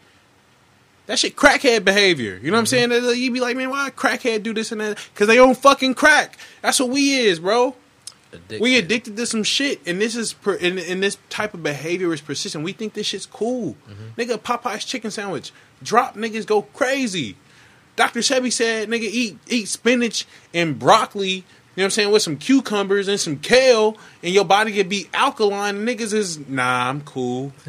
That 1.06 1.18
shit 1.18 1.36
crackhead 1.36 1.84
behavior. 1.84 2.38
You 2.42 2.50
know 2.50 2.56
what 2.56 2.60
I'm 2.60 2.64
mm-hmm. 2.64 2.92
saying? 2.92 3.06
That- 3.06 3.16
You 3.16 3.32
be 3.32 3.40
like, 3.40 3.56
man, 3.56 3.70
why 3.70 3.90
crackhead 3.90 4.42
do 4.42 4.54
this 4.54 4.72
and 4.72 4.80
that? 4.80 4.98
Because 5.12 5.26
they 5.26 5.38
own 5.38 5.54
fucking 5.54 5.94
crack. 5.94 6.38
That's 6.62 6.78
what 6.80 6.90
we 6.90 7.14
is, 7.14 7.40
bro. 7.40 7.74
Addicted. 8.32 8.60
We 8.60 8.78
addicted 8.78 9.16
to 9.16 9.26
some 9.26 9.42
shit, 9.42 9.80
and 9.86 10.00
this 10.00 10.14
is 10.14 10.32
per, 10.32 10.54
and, 10.56 10.78
and 10.78 11.02
this 11.02 11.18
type 11.30 11.52
of 11.52 11.62
behavior 11.62 12.12
is 12.12 12.20
persistent. 12.20 12.64
We 12.64 12.72
think 12.72 12.94
this 12.94 13.06
shit's 13.06 13.26
cool. 13.26 13.76
Mm-hmm. 13.88 14.20
Nigga, 14.20 14.38
Popeye's 14.38 14.84
chicken 14.84 15.10
sandwich 15.10 15.52
drop. 15.82 16.14
Niggas 16.16 16.46
go 16.46 16.62
crazy. 16.62 17.36
Dr. 17.96 18.20
Sebi 18.20 18.52
said, 18.52 18.88
nigga, 18.88 19.02
eat 19.02 19.38
eat 19.48 19.68
spinach 19.68 20.26
and 20.54 20.78
broccoli. 20.78 21.28
You 21.30 21.42
know 21.42 21.44
what 21.74 21.84
I'm 21.84 21.90
saying? 21.90 22.12
With 22.12 22.22
some 22.22 22.36
cucumbers 22.36 23.08
and 23.08 23.18
some 23.18 23.38
kale, 23.38 23.96
and 24.22 24.32
your 24.32 24.44
body 24.44 24.72
can 24.72 24.88
be 24.88 25.08
alkaline. 25.12 25.86
Niggas 25.86 26.12
is 26.12 26.48
nah, 26.48 26.88
I'm 26.88 27.00
cool. 27.02 27.52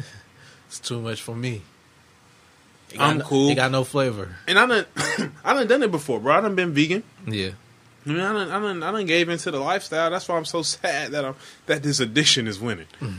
It's 0.68 0.80
too 0.80 1.02
much 1.02 1.20
for 1.20 1.34
me. 1.34 1.60
I'm 2.98 3.18
no- 3.18 3.24
cool. 3.24 3.50
It 3.50 3.56
got 3.56 3.70
no 3.70 3.84
flavor. 3.84 4.36
And 4.48 4.58
I 4.58 4.64
done, 4.64 4.86
I 5.44 5.52
done 5.52 5.66
done 5.66 5.82
it 5.82 5.90
before, 5.90 6.18
bro. 6.18 6.34
I 6.34 6.40
done 6.40 6.54
been 6.54 6.72
vegan. 6.72 7.02
Yeah. 7.26 7.50
I 8.04 8.08
mean, 8.08 8.20
I 8.20 8.32
done, 8.32 8.50
I 8.50 8.58
done, 8.60 8.82
I 8.82 8.90
done 8.90 9.06
gave 9.06 9.28
into 9.28 9.50
the 9.50 9.60
lifestyle. 9.60 10.10
That's 10.10 10.28
why 10.28 10.36
I'm 10.36 10.44
so 10.44 10.62
sad 10.62 11.12
that 11.12 11.24
I'm 11.24 11.34
that 11.66 11.82
this 11.82 12.00
addiction 12.00 12.46
is 12.46 12.58
winning. 12.58 12.86
you 13.00 13.08
know 13.08 13.16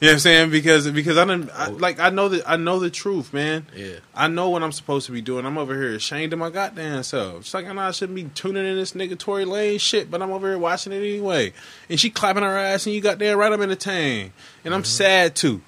what 0.00 0.12
I'm 0.12 0.18
saying? 0.18 0.50
Because 0.50 0.90
because 0.90 1.16
I 1.16 1.24
done 1.24 1.50
I, 1.54 1.68
oh. 1.68 1.72
like 1.72 1.98
I 1.98 2.10
know 2.10 2.28
that 2.28 2.48
I 2.48 2.56
know 2.56 2.78
the 2.78 2.90
truth, 2.90 3.32
man. 3.32 3.66
Yeah. 3.74 3.96
I 4.14 4.28
know 4.28 4.50
what 4.50 4.62
I'm 4.62 4.72
supposed 4.72 5.06
to 5.06 5.12
be 5.12 5.22
doing. 5.22 5.46
I'm 5.46 5.56
over 5.56 5.74
here 5.74 5.94
ashamed 5.94 6.32
of 6.32 6.38
my 6.38 6.50
goddamn 6.50 7.02
self. 7.02 7.40
It's 7.40 7.54
like 7.54 7.66
I 7.66 7.72
know 7.72 7.82
I 7.82 7.92
shouldn't 7.92 8.16
be 8.16 8.24
tuning 8.24 8.66
in 8.66 8.76
this 8.76 8.92
nigga 8.92 9.18
Tory 9.18 9.44
Lane 9.46 9.78
shit, 9.78 10.10
but 10.10 10.20
I'm 10.20 10.32
over 10.32 10.48
here 10.48 10.58
watching 10.58 10.92
it 10.92 10.96
anyway. 10.96 11.52
And 11.88 11.98
she 11.98 12.10
clapping 12.10 12.42
her 12.42 12.56
ass, 12.56 12.86
and 12.86 12.94
you 12.94 13.00
got 13.00 13.18
there 13.18 13.36
right 13.36 13.52
I'm 13.52 13.62
entertained, 13.62 14.32
and 14.64 14.74
I'm 14.74 14.82
mm-hmm. 14.82 14.86
sad 14.86 15.34
too. 15.34 15.62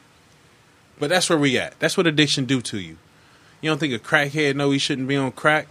But 0.98 1.10
that's 1.10 1.28
where 1.28 1.38
we 1.38 1.58
at. 1.58 1.78
That's 1.80 1.96
what 1.96 2.06
addiction 2.06 2.44
do 2.44 2.60
to 2.62 2.78
you. 2.78 2.98
You 3.60 3.70
don't 3.70 3.78
think 3.78 3.94
a 3.94 3.98
crackhead 3.98 4.56
know 4.56 4.70
he 4.70 4.78
shouldn't 4.78 5.08
be 5.08 5.16
on 5.16 5.32
crack? 5.32 5.68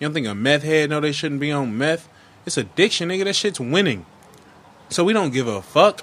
You 0.00 0.06
don't 0.06 0.14
think 0.14 0.26
a 0.26 0.34
meth 0.34 0.62
head 0.62 0.90
know 0.90 0.98
they 0.98 1.12
shouldn't 1.12 1.40
be 1.40 1.52
on 1.52 1.76
meth? 1.78 2.08
It's 2.46 2.56
addiction, 2.56 3.10
nigga. 3.10 3.24
That 3.24 3.36
shit's 3.36 3.60
winning. 3.60 4.06
So 4.88 5.04
we 5.04 5.12
don't 5.12 5.30
give 5.30 5.46
a 5.46 5.62
fuck. 5.62 6.00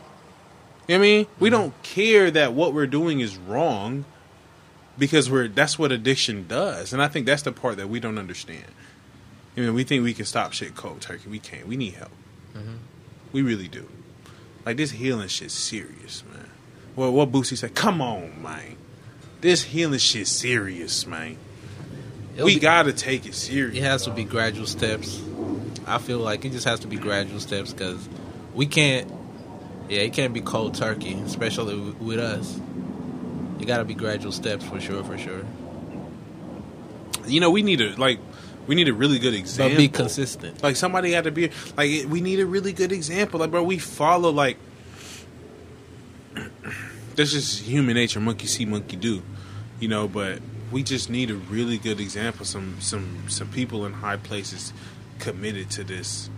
You 0.87 0.95
know 0.95 0.99
what 0.99 1.05
I 1.05 1.09
mean? 1.09 1.27
We 1.39 1.49
don't 1.49 1.83
care 1.83 2.31
that 2.31 2.53
what 2.53 2.73
we're 2.73 2.87
doing 2.87 3.19
is 3.19 3.35
wrong 3.35 4.05
because 4.97 5.29
we're 5.29 5.47
that's 5.47 5.77
what 5.77 5.91
addiction 5.91 6.47
does. 6.47 6.93
And 6.93 7.01
I 7.01 7.07
think 7.07 7.25
that's 7.25 7.41
the 7.41 7.51
part 7.51 7.77
that 7.77 7.89
we 7.89 7.99
don't 7.99 8.17
understand. 8.17 8.65
You 9.55 9.65
know, 9.65 9.73
we 9.73 9.83
think 9.83 10.03
we 10.03 10.13
can 10.13 10.25
stop 10.25 10.53
shit 10.53 10.75
cold 10.75 11.01
turkey. 11.01 11.27
We 11.29 11.39
can't. 11.39 11.67
We 11.67 11.75
need 11.75 11.95
help. 11.95 12.11
Mm-hmm. 12.55 12.75
We 13.33 13.41
really 13.41 13.67
do. 13.67 13.89
Like 14.65 14.77
this 14.77 14.91
healing 14.91 15.27
shit's 15.27 15.55
serious, 15.55 16.23
man. 16.31 16.49
Well, 16.95 17.11
what 17.11 17.31
Boosie 17.31 17.57
said, 17.57 17.73
come 17.75 18.01
on, 18.01 18.41
man. 18.41 18.77
This 19.41 19.63
healing 19.63 19.99
shit's 19.99 20.31
serious, 20.31 21.05
man. 21.05 21.37
It'll 22.37 22.45
we 22.45 22.53
be- 22.55 22.59
gotta 22.59 22.93
take 22.93 23.25
it 23.25 23.33
serious. 23.33 23.75
It 23.75 23.81
has 23.81 24.03
to 24.03 24.11
be 24.11 24.23
gradual 24.23 24.67
steps. 24.67 25.19
I 25.87 25.97
feel 25.97 26.19
like 26.19 26.45
it 26.45 26.51
just 26.51 26.65
has 26.65 26.81
to 26.81 26.87
be 26.87 26.95
gradual 26.95 27.39
steps 27.39 27.73
because 27.73 28.07
we 28.53 28.67
can't. 28.67 29.11
Yeah, 29.89 30.01
it 30.01 30.13
can't 30.13 30.33
be 30.33 30.41
cold 30.41 30.75
turkey, 30.75 31.13
especially 31.25 31.79
with 31.99 32.19
us. 32.19 32.59
It 33.59 33.65
got 33.65 33.77
to 33.77 33.85
be 33.85 33.95
gradual 33.95 34.31
steps 34.31 34.63
for 34.63 34.79
sure, 34.79 35.03
for 35.03 35.17
sure. 35.17 35.43
You 37.25 37.39
know, 37.39 37.49
we 37.49 37.63
need 37.63 37.81
a 37.81 37.95
like, 37.95 38.19
we 38.67 38.75
need 38.75 38.87
a 38.87 38.93
really 38.93 39.17
good 39.17 39.33
example. 39.33 39.75
But 39.75 39.77
be 39.77 39.87
consistent. 39.87 40.61
Like 40.61 40.75
somebody 40.75 41.13
had 41.13 41.23
to 41.23 41.31
be 41.31 41.49
like, 41.75 42.05
we 42.07 42.21
need 42.21 42.39
a 42.39 42.45
really 42.45 42.71
good 42.71 42.91
example. 42.91 43.39
Like, 43.39 43.49
bro, 43.49 43.63
we 43.63 43.79
follow 43.79 44.29
like, 44.29 44.57
this 47.15 47.33
is 47.33 47.57
human 47.59 47.95
nature. 47.95 48.19
Monkey 48.19 48.45
see, 48.45 48.65
monkey 48.65 48.95
do. 48.95 49.23
You 49.79 49.87
know, 49.87 50.07
but 50.07 50.39
we 50.71 50.83
just 50.83 51.09
need 51.09 51.31
a 51.31 51.35
really 51.35 51.77
good 51.77 51.99
example. 51.99 52.45
Some 52.45 52.77
some 52.79 53.29
some 53.29 53.49
people 53.49 53.85
in 53.85 53.93
high 53.93 54.17
places 54.17 54.73
committed 55.19 55.69
to 55.71 55.83
this 55.83 56.29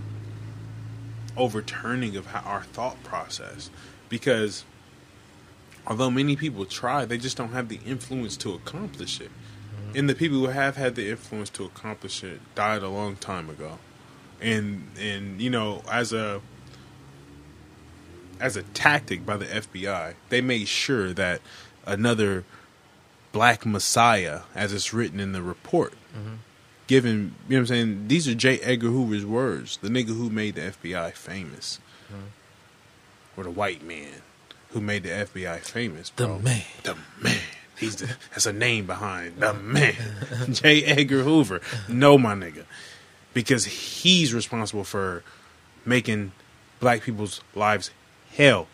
overturning 1.35 2.15
of 2.15 2.27
how 2.27 2.41
our 2.41 2.63
thought 2.63 3.01
process. 3.03 3.69
Because 4.07 4.65
although 5.87 6.11
many 6.11 6.35
people 6.35 6.65
try 6.65 7.05
they 7.05 7.17
just 7.17 7.37
don't 7.37 7.53
have 7.53 7.69
the 7.69 7.79
influence 7.85 8.37
to 8.37 8.53
accomplish 8.53 9.19
it. 9.19 9.31
Mm-hmm. 9.31 9.97
And 9.97 10.09
the 10.09 10.15
people 10.15 10.37
who 10.37 10.47
have 10.47 10.75
had 10.75 10.95
the 10.95 11.09
influence 11.09 11.49
to 11.51 11.65
accomplish 11.65 12.23
it 12.23 12.41
died 12.55 12.83
a 12.83 12.89
long 12.89 13.15
time 13.15 13.49
ago. 13.49 13.79
And 14.41 14.87
and 14.99 15.41
you 15.41 15.49
know 15.49 15.81
as 15.91 16.13
a 16.13 16.41
as 18.39 18.55
a 18.55 18.63
tactic 18.63 19.25
by 19.25 19.37
the 19.37 19.45
FBI, 19.45 20.13
they 20.29 20.39
made 20.39 20.67
sure 20.67 21.13
that 21.13 21.41
another 21.85 22.45
black 23.31 23.65
messiah, 23.65 24.41
as 24.55 24.73
it's 24.73 24.93
written 24.93 25.19
in 25.19 25.31
the 25.31 25.41
report, 25.41 25.93
given, 26.87 27.35
you 27.47 27.55
know 27.55 27.57
what 27.57 27.57
I'm 27.59 27.65
saying? 27.67 28.07
These 28.07 28.27
are 28.27 28.35
J. 28.35 28.59
Edgar 28.59 28.87
Hoover's 28.87 29.25
words, 29.25 29.77
the 29.77 29.89
nigga 29.89 30.07
who 30.17 30.29
made 30.29 30.55
the 30.55 30.61
FBI 30.61 31.13
famous. 31.13 31.79
Or 33.37 33.43
the 33.43 33.51
white 33.51 33.83
man 33.83 34.21
who 34.71 34.81
made 34.81 35.03
the 35.03 35.09
FBI 35.09 35.59
famous. 35.59 36.09
The 36.15 36.27
man. 36.27 36.63
The 36.83 36.95
man. 37.21 37.39
He's 37.77 37.95
the, 37.97 38.17
that's 38.31 38.45
a 38.45 38.51
name 38.51 38.85
behind 38.85 39.37
the 39.37 39.53
man. 39.53 39.95
J. 40.51 40.83
Edgar 40.83 41.23
Hoover. 41.23 41.61
No, 41.87 42.17
my 42.17 42.33
nigga. 42.33 42.65
Because 43.33 43.63
he's 43.65 44.33
responsible 44.33 44.83
for 44.83 45.23
making 45.85 46.33
black 46.81 47.03
people's 47.03 47.41
lives 47.55 47.91
hell. 48.35 48.67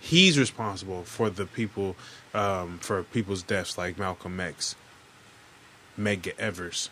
He's 0.00 0.38
responsible 0.38 1.02
for 1.02 1.30
the 1.30 1.46
people, 1.46 1.96
um, 2.34 2.78
for 2.78 3.02
people's 3.02 3.42
deaths 3.42 3.76
like 3.76 3.98
Malcolm 3.98 4.38
X, 4.38 4.76
Medgar 5.98 6.38
Evers. 6.38 6.90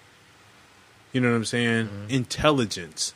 You 1.13 1.21
know 1.21 1.31
what 1.31 1.37
I'm 1.37 1.45
saying? 1.45 1.89
Intelligence, 2.09 3.15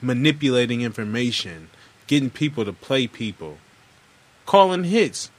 manipulating 0.00 0.80
information, 0.80 1.70
getting 2.06 2.30
people 2.30 2.64
to 2.64 2.72
play 2.72 3.06
people, 3.06 3.58
calling 4.46 4.84
hits. 4.84 5.30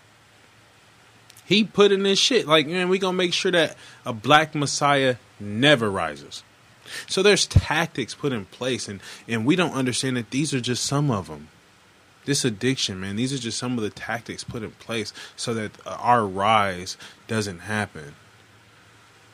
He 1.46 1.64
put 1.64 1.92
in 1.92 2.04
this 2.04 2.18
shit. 2.18 2.48
Like, 2.48 2.68
man, 2.68 2.90
we 2.90 2.98
gonna 2.98 3.18
make 3.18 3.34
sure 3.34 3.52
that 3.52 3.76
a 4.06 4.14
black 4.14 4.56
messiah 4.56 5.18
never 5.40 5.92
rises. 5.92 6.44
So 7.08 7.22
there's 7.22 7.46
tactics 7.46 8.14
put 8.14 8.32
in 8.32 8.46
place, 8.46 8.88
and 8.88 9.02
and 9.28 9.46
we 9.46 9.56
don't 9.56 9.74
understand 9.74 10.18
that 10.18 10.32
these 10.32 10.54
are 10.54 10.62
just 10.62 10.86
some 10.86 11.12
of 11.12 11.28
them. 11.28 11.50
This 12.26 12.44
addiction, 12.44 13.00
man, 13.00 13.16
these 13.16 13.34
are 13.34 13.38
just 13.38 13.58
some 13.58 13.78
of 13.78 13.84
the 13.84 13.90
tactics 13.90 14.44
put 14.44 14.64
in 14.64 14.72
place 14.72 15.14
so 15.36 15.54
that 15.54 15.72
uh, 15.86 15.98
our 16.00 16.26
rise 16.26 16.98
doesn't 17.28 17.60
happen. 17.60 18.16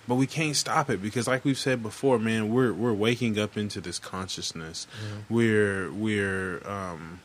But 0.07 0.15
we 0.15 0.27
can't 0.27 0.55
stop 0.55 0.89
it 0.89 1.01
because, 1.01 1.27
like 1.27 1.45
we've 1.45 1.57
said 1.57 1.81
before, 1.81 2.19
man, 2.19 2.53
we're 2.53 2.73
we're 2.73 2.93
waking 2.93 3.39
up 3.39 3.55
into 3.55 3.79
this 3.79 3.99
consciousness. 3.99 4.87
We're 5.29 5.91
we're 5.91 6.67
um, 6.67 7.19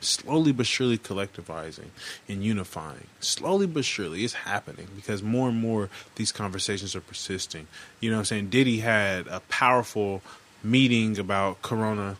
slowly 0.00 0.52
but 0.52 0.66
surely 0.66 0.98
collectivizing 0.98 1.88
and 2.28 2.44
unifying. 2.44 3.06
Slowly 3.20 3.66
but 3.66 3.84
surely, 3.84 4.24
it's 4.24 4.34
happening 4.34 4.88
because 4.96 5.22
more 5.22 5.48
and 5.48 5.58
more 5.58 5.90
these 6.16 6.32
conversations 6.32 6.94
are 6.96 7.00
persisting. 7.00 7.66
You 8.00 8.10
know 8.10 8.16
what 8.16 8.20
I'm 8.20 8.26
saying? 8.26 8.50
Diddy 8.50 8.80
had 8.80 9.26
a 9.26 9.40
powerful 9.40 10.22
meeting 10.62 11.18
about 11.18 11.62
Corona. 11.62 12.16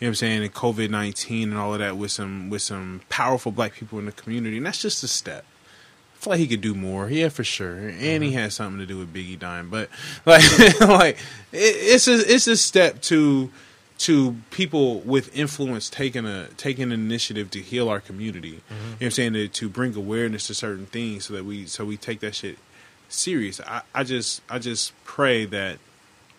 You 0.00 0.06
know 0.06 0.08
what 0.08 0.10
I'm 0.10 0.14
saying? 0.16 0.42
And 0.42 0.52
COVID 0.52 0.90
nineteen 0.90 1.50
and 1.50 1.58
all 1.58 1.72
of 1.72 1.80
that 1.80 1.96
with 1.96 2.10
some 2.10 2.50
with 2.50 2.62
some 2.62 3.02
powerful 3.08 3.52
black 3.52 3.74
people 3.74 3.98
in 3.98 4.06
the 4.06 4.12
community, 4.12 4.56
and 4.56 4.66
that's 4.66 4.82
just 4.82 5.02
a 5.04 5.08
step. 5.08 5.44
I 6.14 6.16
feel 6.18 6.30
like 6.32 6.40
he 6.40 6.46
could 6.46 6.60
do 6.60 6.74
more, 6.74 7.10
yeah, 7.10 7.28
for 7.28 7.44
sure. 7.44 7.76
And 7.76 8.22
he 8.22 8.30
mm-hmm. 8.30 8.38
has 8.38 8.54
something 8.54 8.78
to 8.78 8.86
do 8.86 8.98
with 8.98 9.12
Biggie 9.12 9.38
dying, 9.38 9.68
but 9.68 9.88
like, 10.26 10.42
like 10.80 11.16
it, 11.52 11.76
it's 11.76 12.08
a 12.08 12.14
it's 12.14 12.46
a 12.46 12.56
step 12.56 13.00
to 13.02 13.50
to 13.96 14.36
people 14.50 15.00
with 15.00 15.36
influence 15.36 15.88
taking 15.88 16.26
a 16.26 16.48
taking 16.56 16.84
an 16.84 16.92
initiative 16.92 17.50
to 17.52 17.60
heal 17.60 17.88
our 17.88 18.00
community. 18.00 18.60
Mm-hmm. 18.68 18.74
You 18.74 18.80
know 18.80 18.90
what 18.90 19.04
I'm 19.04 19.10
saying? 19.12 19.32
To, 19.34 19.48
to 19.48 19.68
bring 19.68 19.94
awareness 19.94 20.48
to 20.48 20.54
certain 20.54 20.86
things 20.86 21.26
so 21.26 21.34
that 21.34 21.44
we 21.44 21.66
so 21.66 21.84
we 21.84 21.96
take 21.96 22.20
that 22.20 22.34
shit 22.34 22.58
serious. 23.08 23.60
I, 23.60 23.82
I 23.94 24.04
just 24.04 24.42
I 24.50 24.58
just 24.58 24.92
pray 25.04 25.44
that 25.46 25.78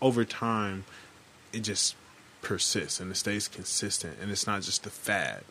over 0.01 0.25
time 0.25 0.83
it 1.53 1.61
just 1.61 1.95
persists 2.45 2.99
and 2.99 3.11
it 3.11 3.15
stays 3.15 3.47
consistent 3.47 4.15
and 4.21 4.29
it's 4.31 4.45
not 4.45 4.61
just 4.61 4.85
a 4.85 4.89
fad. 4.89 5.43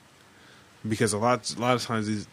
Because 0.88 1.12
a 1.12 1.18
lot 1.18 1.52
a 1.56 1.60
lot 1.60 1.74
of 1.74 1.82
times 1.82 2.06
these 2.06 2.28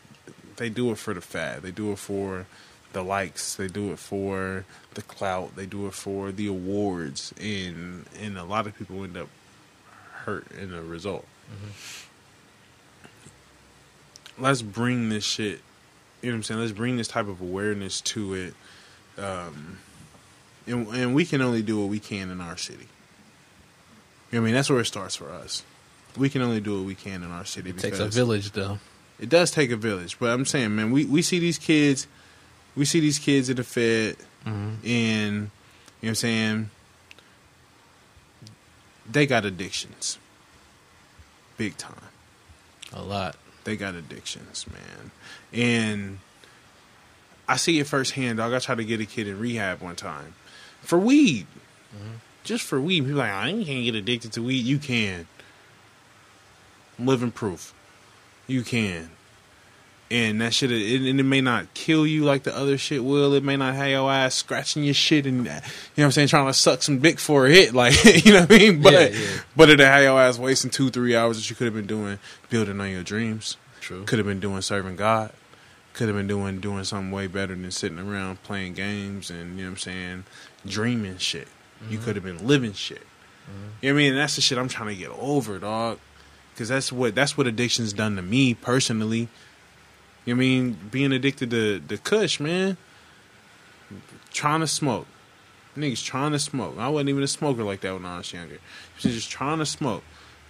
they 0.58 0.70
do 0.70 0.92
it 0.92 0.98
for 1.00 1.14
the 1.14 1.22
fad. 1.22 1.64
They 1.64 1.72
do 1.72 1.92
it 1.92 1.98
for 1.98 2.46
the 2.94 3.02
likes. 3.02 3.56
They 3.56 3.68
do 3.68 3.92
it 3.92 3.98
for 3.98 4.66
the 4.94 5.02
clout. 5.02 5.56
They 5.56 5.66
do 5.66 5.88
it 5.88 5.94
for 5.94 6.32
the 6.32 6.48
awards, 6.48 7.34
and 7.40 8.06
and 8.22 8.38
a 8.38 8.44
lot 8.44 8.68
of 8.68 8.78
people 8.78 9.04
end 9.04 9.18
up 9.18 9.30
hurt 10.26 10.46
in 10.52 10.72
the 10.72 10.84
result. 10.84 11.26
Let's 14.38 14.62
bring 14.62 15.10
this 15.10 15.24
shit. 15.24 15.62
You 16.22 16.30
know 16.30 16.34
what 16.34 16.38
I'm 16.38 16.44
saying? 16.44 16.60
Let's 16.60 16.72
bring 16.72 16.98
this 16.98 17.08
type 17.08 17.28
of 17.28 17.42
awareness 17.42 18.02
to 18.02 18.34
it, 18.36 18.54
um, 19.18 19.80
and 20.68 20.88
and 20.90 21.16
we 21.16 21.26
can 21.26 21.42
only 21.42 21.64
do 21.64 21.80
what 21.80 21.90
we 21.90 22.00
can 22.00 22.30
in 22.30 22.42
our 22.42 22.58
city. 22.58 22.88
You 24.32 24.38
know 24.38 24.44
what 24.44 24.46
I 24.46 24.46
mean? 24.48 24.56
That's 24.56 24.70
where 24.70 24.80
it 24.80 24.86
starts 24.86 25.16
for 25.16 25.30
us. 25.30 25.64
We 26.18 26.30
can 26.30 26.42
only 26.42 26.62
do 26.62 26.78
what 26.78 26.86
we 26.86 26.96
can 26.96 27.24
in 27.24 27.32
our 27.32 27.46
city. 27.46 27.72
It 27.72 27.78
takes 27.78 28.00
a 28.00 28.08
village, 28.08 28.52
though. 28.52 28.80
it 29.20 29.30
does 29.30 29.52
take 29.52 29.72
a 29.72 29.76
village, 29.78 30.20
but 30.20 30.30
I'm 30.32 30.46
saying, 30.46 30.76
man, 30.76 30.92
we, 30.92 31.06
we 31.06 31.22
see 31.22 31.40
these 31.40 31.58
kids, 31.58 32.08
we 32.76 32.86
see 32.86 33.00
these 33.00 33.20
kids 33.20 33.50
at 33.50 33.58
the 33.58 33.64
Fed, 33.64 34.18
mm-hmm. 34.46 34.86
and 34.86 35.34
you 35.34 35.40
know 35.40 35.50
what 36.02 36.10
I'm 36.10 36.16
saying. 36.16 36.70
They 39.10 39.26
got 39.26 39.46
addictions, 39.46 40.18
big 41.58 41.78
time. 41.78 41.96
A 42.94 43.02
lot. 43.02 43.36
They 43.64 43.76
got 43.76 43.96
addictions, 43.96 44.66
man, 44.72 45.12
and 45.54 46.20
I 47.48 47.58
see 47.58 47.80
it 47.80 47.88
firsthand. 47.88 48.38
Dog, 48.38 48.54
I 48.54 48.60
tried 48.60 48.76
to 48.76 48.86
get 48.86 49.02
a 49.02 49.06
kid 49.06 49.28
in 49.28 49.40
rehab 49.40 49.82
one 49.82 49.96
time 49.96 50.34
for 50.82 50.98
weed, 50.98 51.46
mm-hmm. 51.96 52.16
Just 52.44 52.64
for 52.64 52.80
weed. 52.80 53.02
People 53.02 53.18
like, 53.20 53.32
ah, 53.32 53.42
I 53.42 53.50
ain't 53.50 53.66
can't 53.66 53.84
get 53.84 53.96
addicted 53.96 54.34
to 54.34 54.44
weed. 54.44 54.66
You 54.66 54.78
can. 54.78 55.28
I'm 56.98 57.06
living 57.06 57.32
proof. 57.32 57.74
You 58.48 58.64
can. 58.64 59.12
And 60.10 60.42
that 60.42 60.54
shit, 60.54 60.74
it, 60.74 61.10
and 61.10 61.20
it 61.22 61.24
may 61.24 61.40
not 61.40 61.74
kill 61.74 62.06
you 62.06 62.26
like 62.26 62.44
the 62.44 62.54
other 62.56 62.78
shit 62.78 63.02
will. 63.02 63.34
It 63.34 63.44
may 63.46 63.56
not 63.56 63.76
have 63.76 63.88
your 63.88 64.12
ass 64.12 64.36
scratching 64.36 64.84
your 64.84 64.94
shit 64.94 65.26
and, 65.26 65.48
uh, 65.48 65.52
you 65.52 65.56
know 65.56 65.62
what 65.96 66.04
I'm 66.06 66.12
saying, 66.12 66.28
trying 66.28 66.48
to 66.48 66.54
suck 66.54 66.84
some 66.84 67.00
dick 67.00 67.18
for 67.18 67.48
a 67.48 67.50
hit. 67.50 67.74
Like, 67.82 67.94
you 68.26 68.34
know 68.34 68.42
what 68.42 68.52
I 68.52 68.58
mean? 68.58 68.82
But, 68.82 68.94
Yeah, 68.94 69.08
yeah. 69.08 69.28
but 69.56 69.70
it'll 69.70 69.86
have 69.86 70.04
your 70.04 70.20
ass 70.20 70.38
wasting 70.38 70.70
two, 70.70 70.90
three 70.90 71.16
hours 71.16 71.38
that 71.38 71.50
you 71.50 71.56
could 71.56 71.64
have 71.66 71.74
been 71.74 71.88
doing 71.88 72.20
building 72.50 72.82
on 72.82 72.90
your 72.90 73.04
dreams. 73.04 73.56
True. 73.80 74.04
Could 74.04 74.20
have 74.20 74.28
been 74.28 74.42
doing 74.42 74.62
serving 74.62 74.98
God. 74.98 75.32
Could 75.94 76.10
have 76.10 76.18
been 76.18 76.28
doing 76.28 76.60
doing 76.60 76.84
something 76.84 77.12
way 77.12 77.28
better 77.28 77.56
than 77.56 77.72
sitting 77.72 77.98
around 78.00 78.44
playing 78.44 78.74
games 78.74 79.30
and, 79.30 79.58
you 79.58 79.64
know 79.64 79.70
what 79.72 79.76
I'm 79.76 79.78
saying, 79.78 80.24
dreaming 80.66 81.18
shit. 81.20 81.48
You 81.90 81.98
Mm-hmm. 81.98 82.06
could 82.06 82.16
have 82.16 82.24
been 82.26 82.46
living 82.48 82.74
shit. 82.74 83.02
You 83.82 83.90
know 83.90 83.96
what 83.96 84.00
I 84.00 84.04
mean? 84.04 84.12
And 84.14 84.20
that's 84.22 84.36
the 84.36 84.42
shit 84.42 84.58
I'm 84.58 84.68
trying 84.70 84.90
to 84.90 84.96
get 84.96 85.10
over, 85.10 85.58
dog. 85.60 86.00
Cause 86.58 86.68
that's 86.70 86.92
what 86.92 87.16
that's 87.16 87.38
what 87.38 87.48
addiction's 87.48 87.92
done 87.94 88.16
to 88.18 88.22
me 88.22 88.54
personally. 88.54 89.30
You 90.26 90.36
know 90.36 90.38
I 90.38 90.40
mean? 90.40 90.78
Being 90.92 91.12
addicted 91.12 91.50
to 91.50 91.80
the 91.80 91.98
Kush, 91.98 92.40
man. 92.40 92.78
Trying 94.32 94.60
to 94.60 94.68
smoke. 94.68 95.08
Niggas 95.76 96.04
trying 96.04 96.34
to 96.34 96.40
smoke. 96.40 96.76
I 96.78 96.90
wasn't 96.90 97.10
even 97.10 97.24
a 97.24 97.28
smoker 97.28 97.64
like 97.64 97.82
that 97.82 97.94
when 97.94 98.06
I 98.06 98.18
was 98.18 98.32
younger. 98.32 98.60
Just 99.00 99.30
trying 99.32 99.58
to 99.60 99.66
smoke. 99.66 100.04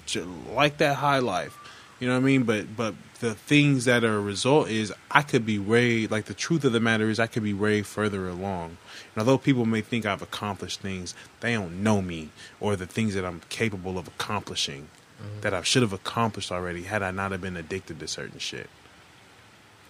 Just 0.06 0.28
like 0.54 0.78
that 0.80 0.96
high 0.98 1.20
life. 1.20 1.58
You 2.02 2.08
know 2.08 2.14
what 2.14 2.22
I 2.22 2.26
mean? 2.26 2.44
But 2.44 2.76
but 2.76 2.96
the 3.20 3.36
things 3.36 3.86
that 3.86 4.04
are 4.04 4.16
a 4.16 4.20
result 4.20 4.70
is 4.70 4.92
I 5.12 5.22
could 5.22 5.46
be 5.46 5.60
way 5.60 6.08
like 6.08 6.26
the 6.26 6.34
truth 6.34 6.66
of 6.66 6.74
the 6.74 6.80
matter 6.80 7.12
is 7.12 7.20
I 7.20 7.28
could 7.28 7.44
be 7.44 7.54
way 7.54 7.84
further 7.84 8.28
along. 8.28 8.78
And 9.14 9.20
although 9.20 9.38
people 9.38 9.66
may 9.68 9.82
think 9.82 10.08
I've 10.08 10.24
accomplished 10.24 10.82
things, 10.82 11.14
they 11.42 11.54
don't 11.54 11.84
know 11.84 12.02
me 12.02 12.30
or 12.60 12.76
the 12.76 12.88
things 12.88 13.14
that 13.14 13.24
I'm 13.24 13.42
capable 13.50 14.00
of 14.00 14.08
accomplishing 14.08 14.88
mm-hmm. 15.22 15.42
that 15.42 15.54
I 15.54 15.62
should 15.62 15.84
have 15.84 15.94
accomplished 15.94 16.52
already 16.52 16.84
had 16.84 17.04
I 17.04 17.12
not 17.12 17.32
have 17.32 17.42
been 17.42 17.56
addicted 17.56 18.00
to 18.00 18.08
certain 18.08 18.40
shit. 18.40 18.68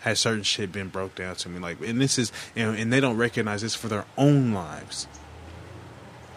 Had 0.01 0.17
certain 0.17 0.43
shit 0.43 0.73
been 0.73 0.89
broke 0.89 1.15
down 1.15 1.35
to 1.35 1.47
me, 1.49 1.59
like, 1.59 1.79
and 1.79 2.01
this 2.01 2.17
is, 2.17 2.33
and, 2.55 2.75
and 2.75 2.91
they 2.91 2.99
don't 2.99 3.17
recognize 3.17 3.61
this 3.61 3.75
for 3.75 3.87
their 3.87 4.05
own 4.17 4.51
lives. 4.51 5.07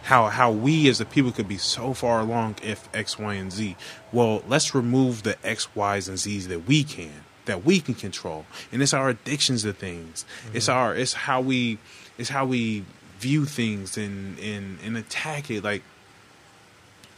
How 0.05 0.27
how 0.27 0.53
we 0.53 0.89
as 0.89 0.99
the 0.99 1.05
people 1.05 1.33
could 1.33 1.49
be 1.49 1.59
so 1.59 1.95
far 1.95 2.21
along 2.21 2.57
if 2.63 2.89
X, 2.95 3.19
Y, 3.19 3.35
and 3.35 3.51
Z. 3.51 3.77
Well, 4.13 4.43
let's 4.47 4.75
remove 4.75 5.23
the 5.23 5.37
X, 5.45 5.75
Y's, 5.75 6.09
and 6.09 6.19
Z's 6.19 6.49
that 6.49 6.67
we 6.67 6.85
can, 6.85 7.25
that 7.47 7.65
we 7.65 7.81
can 7.81 7.95
control, 7.95 8.45
and 8.71 8.83
it's 8.83 8.95
our 8.95 9.09
addictions 9.09 9.63
to 9.63 9.73
things. 9.73 10.25
It's 10.53 10.69
mm-hmm. 10.69 10.79
our, 10.79 10.95
it's 10.95 11.15
how 11.15 11.41
we, 11.41 11.79
it's 12.19 12.29
how 12.29 12.45
we 12.45 12.85
view 13.19 13.47
things 13.47 13.97
and 13.97 14.39
and 14.39 14.79
and 14.85 14.97
attack 14.97 15.51
it. 15.51 15.65
Like, 15.65 15.83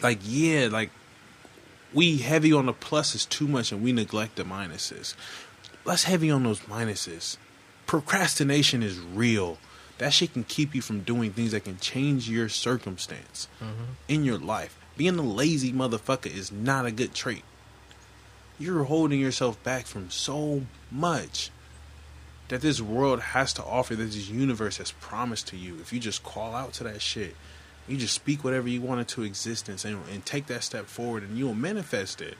like 0.00 0.20
yeah, 0.22 0.68
like 0.70 0.90
we 1.92 2.18
heavy 2.18 2.52
on 2.52 2.66
the 2.66 2.72
pluses 2.72 3.28
too 3.28 3.48
much 3.48 3.72
and 3.72 3.82
we 3.82 3.92
neglect 3.92 4.36
the 4.36 4.44
minuses. 4.44 5.14
Let's 5.84 6.04
heavy 6.04 6.30
on 6.30 6.44
those 6.44 6.60
minuses. 6.60 7.36
Procrastination 7.86 8.82
is 8.82 8.98
real. 8.98 9.58
That 9.98 10.12
shit 10.12 10.32
can 10.32 10.44
keep 10.44 10.74
you 10.74 10.82
from 10.82 11.00
doing 11.00 11.32
things 11.32 11.52
that 11.52 11.64
can 11.64 11.78
change 11.78 12.28
your 12.28 12.48
circumstance 12.48 13.48
mm-hmm. 13.60 13.92
in 14.08 14.24
your 14.24 14.38
life. 14.38 14.78
Being 14.96 15.18
a 15.18 15.22
lazy 15.22 15.72
motherfucker 15.72 16.34
is 16.34 16.52
not 16.52 16.86
a 16.86 16.90
good 16.90 17.14
trait. 17.14 17.44
You're 18.58 18.84
holding 18.84 19.20
yourself 19.20 19.62
back 19.62 19.86
from 19.86 20.10
so 20.10 20.62
much 20.90 21.50
that 22.48 22.60
this 22.60 22.80
world 22.80 23.20
has 23.20 23.52
to 23.54 23.64
offer, 23.64 23.94
that 23.96 24.04
this 24.04 24.28
universe 24.28 24.76
has 24.78 24.92
promised 24.92 25.48
to 25.48 25.56
you. 25.56 25.78
If 25.80 25.92
you 25.92 26.00
just 26.00 26.22
call 26.22 26.54
out 26.54 26.72
to 26.74 26.84
that 26.84 27.02
shit, 27.02 27.36
you 27.88 27.96
just 27.96 28.14
speak 28.14 28.44
whatever 28.44 28.68
you 28.68 28.80
want 28.80 29.00
into 29.00 29.22
existence 29.22 29.84
and, 29.84 30.00
and 30.10 30.24
take 30.24 30.46
that 30.46 30.62
step 30.62 30.86
forward 30.86 31.22
and 31.22 31.38
you'll 31.38 31.54
manifest 31.54 32.20
it. 32.20 32.36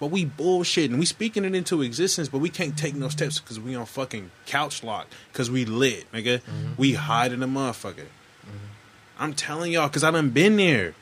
But 0.00 0.08
we 0.08 0.24
bullshitting. 0.24 0.98
We 0.98 1.06
speaking 1.06 1.44
it 1.44 1.54
into 1.54 1.82
existence, 1.82 2.28
but 2.28 2.38
we 2.38 2.50
can't 2.50 2.76
take 2.76 2.94
no 2.94 3.08
steps 3.08 3.40
because 3.40 3.58
we 3.58 3.74
on 3.74 3.86
fucking 3.86 4.30
couch 4.46 4.84
lock 4.84 5.08
because 5.32 5.50
we 5.50 5.64
lit, 5.64 6.10
nigga. 6.12 6.40
Mm-hmm. 6.40 6.72
We 6.76 6.94
hiding 6.94 7.40
the 7.40 7.46
motherfucker. 7.46 8.06
Mm-hmm. 8.06 8.66
I'm 9.18 9.34
telling 9.34 9.72
y'all 9.72 9.88
because 9.88 10.04
I 10.04 10.10
done 10.10 10.30
been 10.30 10.56
there. 10.56 10.94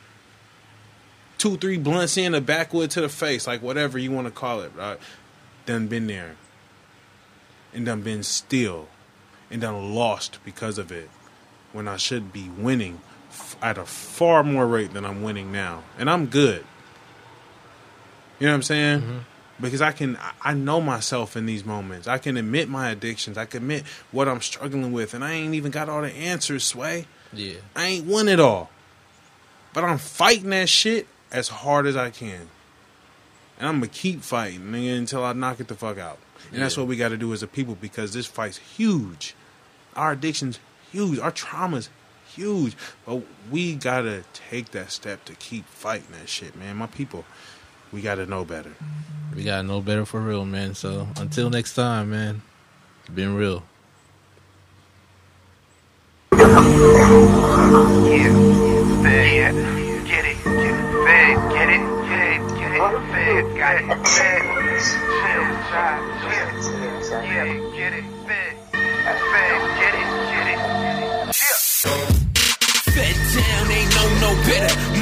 Two, 1.36 1.58
three 1.58 1.76
blunts 1.76 2.16
in, 2.16 2.34
a 2.34 2.40
backwood 2.40 2.90
to 2.92 3.02
the 3.02 3.10
face, 3.10 3.46
like 3.46 3.60
whatever 3.60 3.98
you 3.98 4.10
want 4.10 4.26
to 4.26 4.30
call 4.30 4.62
it, 4.62 4.72
right? 4.74 4.98
Done 5.66 5.86
been 5.86 6.06
there. 6.06 6.36
And 7.74 7.84
done 7.84 8.00
been 8.00 8.22
still. 8.22 8.88
And 9.50 9.60
done 9.60 9.94
lost 9.94 10.38
because 10.44 10.78
of 10.78 10.90
it. 10.90 11.10
When 11.72 11.86
I 11.86 11.98
should 11.98 12.32
be 12.32 12.48
winning 12.48 13.00
f- 13.28 13.56
at 13.60 13.76
a 13.76 13.84
far 13.84 14.42
more 14.42 14.66
rate 14.66 14.94
than 14.94 15.04
I'm 15.04 15.22
winning 15.22 15.52
now. 15.52 15.82
And 15.98 16.08
I'm 16.08 16.26
good. 16.26 16.64
You 18.38 18.46
know 18.46 18.52
what 18.52 18.56
I'm 18.56 18.62
saying? 18.62 19.00
Mm-hmm. 19.00 19.18
Because 19.58 19.80
I 19.80 19.92
can, 19.92 20.18
I- 20.42 20.52
know 20.54 20.80
myself 20.80 21.36
in 21.36 21.46
these 21.46 21.64
moments. 21.64 22.06
I 22.06 22.18
can 22.18 22.36
admit 22.36 22.68
my 22.68 22.90
addictions. 22.90 23.38
I 23.38 23.46
can 23.46 23.62
admit 23.62 23.84
what 24.12 24.28
I'm 24.28 24.42
struggling 24.42 24.92
with, 24.92 25.14
and 25.14 25.24
I 25.24 25.32
ain't 25.32 25.54
even 25.54 25.70
got 25.70 25.88
all 25.88 26.02
the 26.02 26.12
answers. 26.14 26.62
Sway, 26.64 27.06
Yeah. 27.32 27.54
I 27.74 27.86
ain't 27.86 28.06
won 28.06 28.28
it 28.28 28.38
all, 28.38 28.70
but 29.72 29.82
I'm 29.84 29.96
fighting 29.98 30.50
that 30.50 30.68
shit 30.68 31.06
as 31.32 31.48
hard 31.48 31.86
as 31.86 31.96
I 31.96 32.10
can, 32.10 32.48
and 33.58 33.68
I'm 33.68 33.76
gonna 33.76 33.88
keep 33.88 34.20
fighting 34.22 34.60
nigga, 34.60 34.98
until 34.98 35.24
I 35.24 35.32
knock 35.32 35.58
it 35.60 35.68
the 35.68 35.74
fuck 35.74 35.96
out. 35.98 36.18
And 36.52 36.60
that's 36.62 36.76
what 36.76 36.86
we 36.86 36.96
got 36.96 37.08
to 37.08 37.16
do 37.16 37.32
as 37.32 37.42
a 37.42 37.46
people 37.48 37.74
because 37.74 38.12
this 38.12 38.26
fight's 38.26 38.58
huge. 38.58 39.34
Our 39.96 40.12
addictions 40.12 40.60
huge. 40.92 41.18
Our 41.18 41.30
trauma's 41.32 41.88
huge, 42.34 42.76
but 43.06 43.22
we 43.50 43.74
gotta 43.74 44.22
take 44.34 44.70
that 44.72 44.92
step 44.92 45.24
to 45.24 45.34
keep 45.34 45.66
fighting 45.66 46.12
that 46.12 46.28
shit, 46.28 46.54
man. 46.56 46.76
My 46.76 46.86
people, 46.86 47.24
we 47.92 48.00
gotta 48.00 48.26
know 48.26 48.44
better. 48.44 48.72
We 49.34 49.44
gotta 49.44 49.62
know 49.62 49.80
better 49.80 50.04
for 50.04 50.20
real, 50.20 50.44
man. 50.44 50.74
So 50.74 51.08
until 51.18 51.50
next 51.50 51.74
time, 51.74 52.10
man. 52.10 52.42
It's 53.00 53.14
been 53.14 53.34
real. 53.36 53.62
Yeah, 56.32 56.62
fed, 59.02 59.54
get 60.06 60.24
it, 60.24 60.36
get 60.42 60.64
it, 60.66 60.76
fed, 61.04 61.36
get 61.52 61.68
it, 61.70 61.82
get 62.08 62.20
it, 62.26 62.42
get 62.58 62.72
it, 62.74 62.82
fed, 63.12 63.44
got 63.56 63.76
it, 63.76 63.86
fed, 64.08 64.42
chill, 64.82 65.46
try, 65.70 65.92
chill, 66.22 67.22
yeah, 67.22 67.46
get 67.76 67.92
it, 67.92 68.06
fed, 68.26 68.54
fed, 68.72 69.60
get 69.78 69.94
it, 69.94 70.08
get 70.32 70.46
it, 70.50 70.58
yeah. 71.26 71.94
Fed 72.92 73.16
town 73.32 73.70
ain't 73.70 73.90
know 73.94 74.08
no 74.20 74.30
better. 74.46 74.95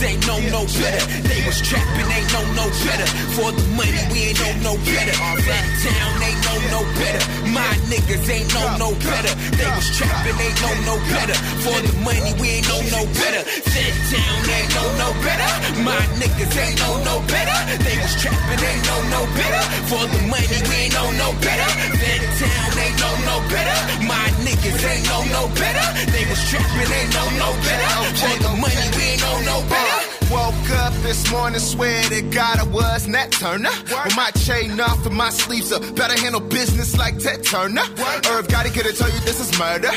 Ain't 0.00 0.26
know 0.26 0.40
no 0.48 0.64
better. 0.64 1.04
They 1.28 1.44
was 1.44 1.60
trapping, 1.60 2.08
ain't 2.08 2.32
know 2.32 2.44
no 2.56 2.66
better. 2.88 3.06
For 3.36 3.52
the 3.52 3.64
money, 3.76 4.00
we 4.08 4.32
ain't 4.32 4.40
know 4.40 4.72
no 4.72 4.74
better. 4.80 5.12
Fed 5.44 5.66
town 5.84 6.22
ain't 6.24 6.40
know 6.40 6.58
no 6.72 6.80
better. 6.96 7.22
My 7.52 7.72
niggas 7.92 8.24
ain't 8.32 8.48
know 8.54 8.68
no 8.80 8.88
better. 8.96 9.32
They 9.60 9.68
was 9.68 9.88
trapping, 9.92 10.40
ain't 10.40 10.56
know 10.64 10.74
no 10.88 10.96
better. 11.04 11.36
For 11.60 11.78
the 11.84 11.92
money, 12.00 12.32
we 12.40 12.48
ain't 12.48 12.68
know 12.72 12.80
no 12.96 13.02
better. 13.12 13.42
Fed 13.44 13.94
town 14.08 14.40
ain't 14.48 14.70
know 14.72 14.88
no 15.04 15.08
better. 15.20 15.50
My 15.84 16.02
niggas 16.16 16.54
ain't 16.56 16.78
know 16.80 16.94
no 17.04 17.14
better. 17.28 17.58
They 17.84 17.96
was 18.00 18.14
trapping, 18.16 18.62
ain't 18.64 18.82
know 18.88 19.00
no 19.12 19.20
better. 19.36 19.62
For 19.84 20.04
the 20.08 20.20
money, 20.32 20.58
we 20.64 20.76
ain't 20.88 20.94
know 20.96 21.08
no 21.12 21.28
better. 21.44 21.70
Fed 22.00 22.22
town 22.40 22.72
ain't 22.80 22.96
know 23.04 23.14
no 23.28 23.36
better. 23.52 23.78
My 24.08 24.26
niggas 24.48 24.80
ain't 24.80 25.04
know 25.12 25.22
no 25.28 25.42
better. 25.60 25.86
They 26.08 26.24
was 26.24 26.40
trapping, 26.48 26.88
ain't 26.88 27.12
know 27.12 27.28
no 27.36 27.50
better. 27.68 27.92
For 28.16 28.34
the 28.48 28.52
money, 28.64 28.86
we 28.96 29.02
ain't 29.12 29.20
know 29.20 29.38
no 29.44 29.56
better. 29.68 29.89
Woke 30.30 30.70
up 30.70 30.92
this 31.02 31.28
morning, 31.32 31.58
swear 31.58 32.02
to 32.04 32.22
God 32.22 32.60
I 32.60 32.62
was 32.62 33.08
Nat 33.08 33.32
Turner. 33.32 33.70
With 34.04 34.16
my 34.16 34.30
chain 34.30 34.78
off 34.78 35.04
and 35.04 35.16
my 35.16 35.30
sleeves 35.30 35.72
up, 35.72 35.82
better 35.96 36.16
handle 36.20 36.40
business 36.40 36.96
like 36.96 37.18
Ted 37.18 37.42
Turner. 37.42 37.82
Irv 38.30 38.46
Gotti 38.46 38.72
could 38.72 38.86
have 38.86 38.96
told 38.96 39.12
you 39.12 39.20
this 39.20 39.40
is 39.40 39.58
murder. 39.58 39.90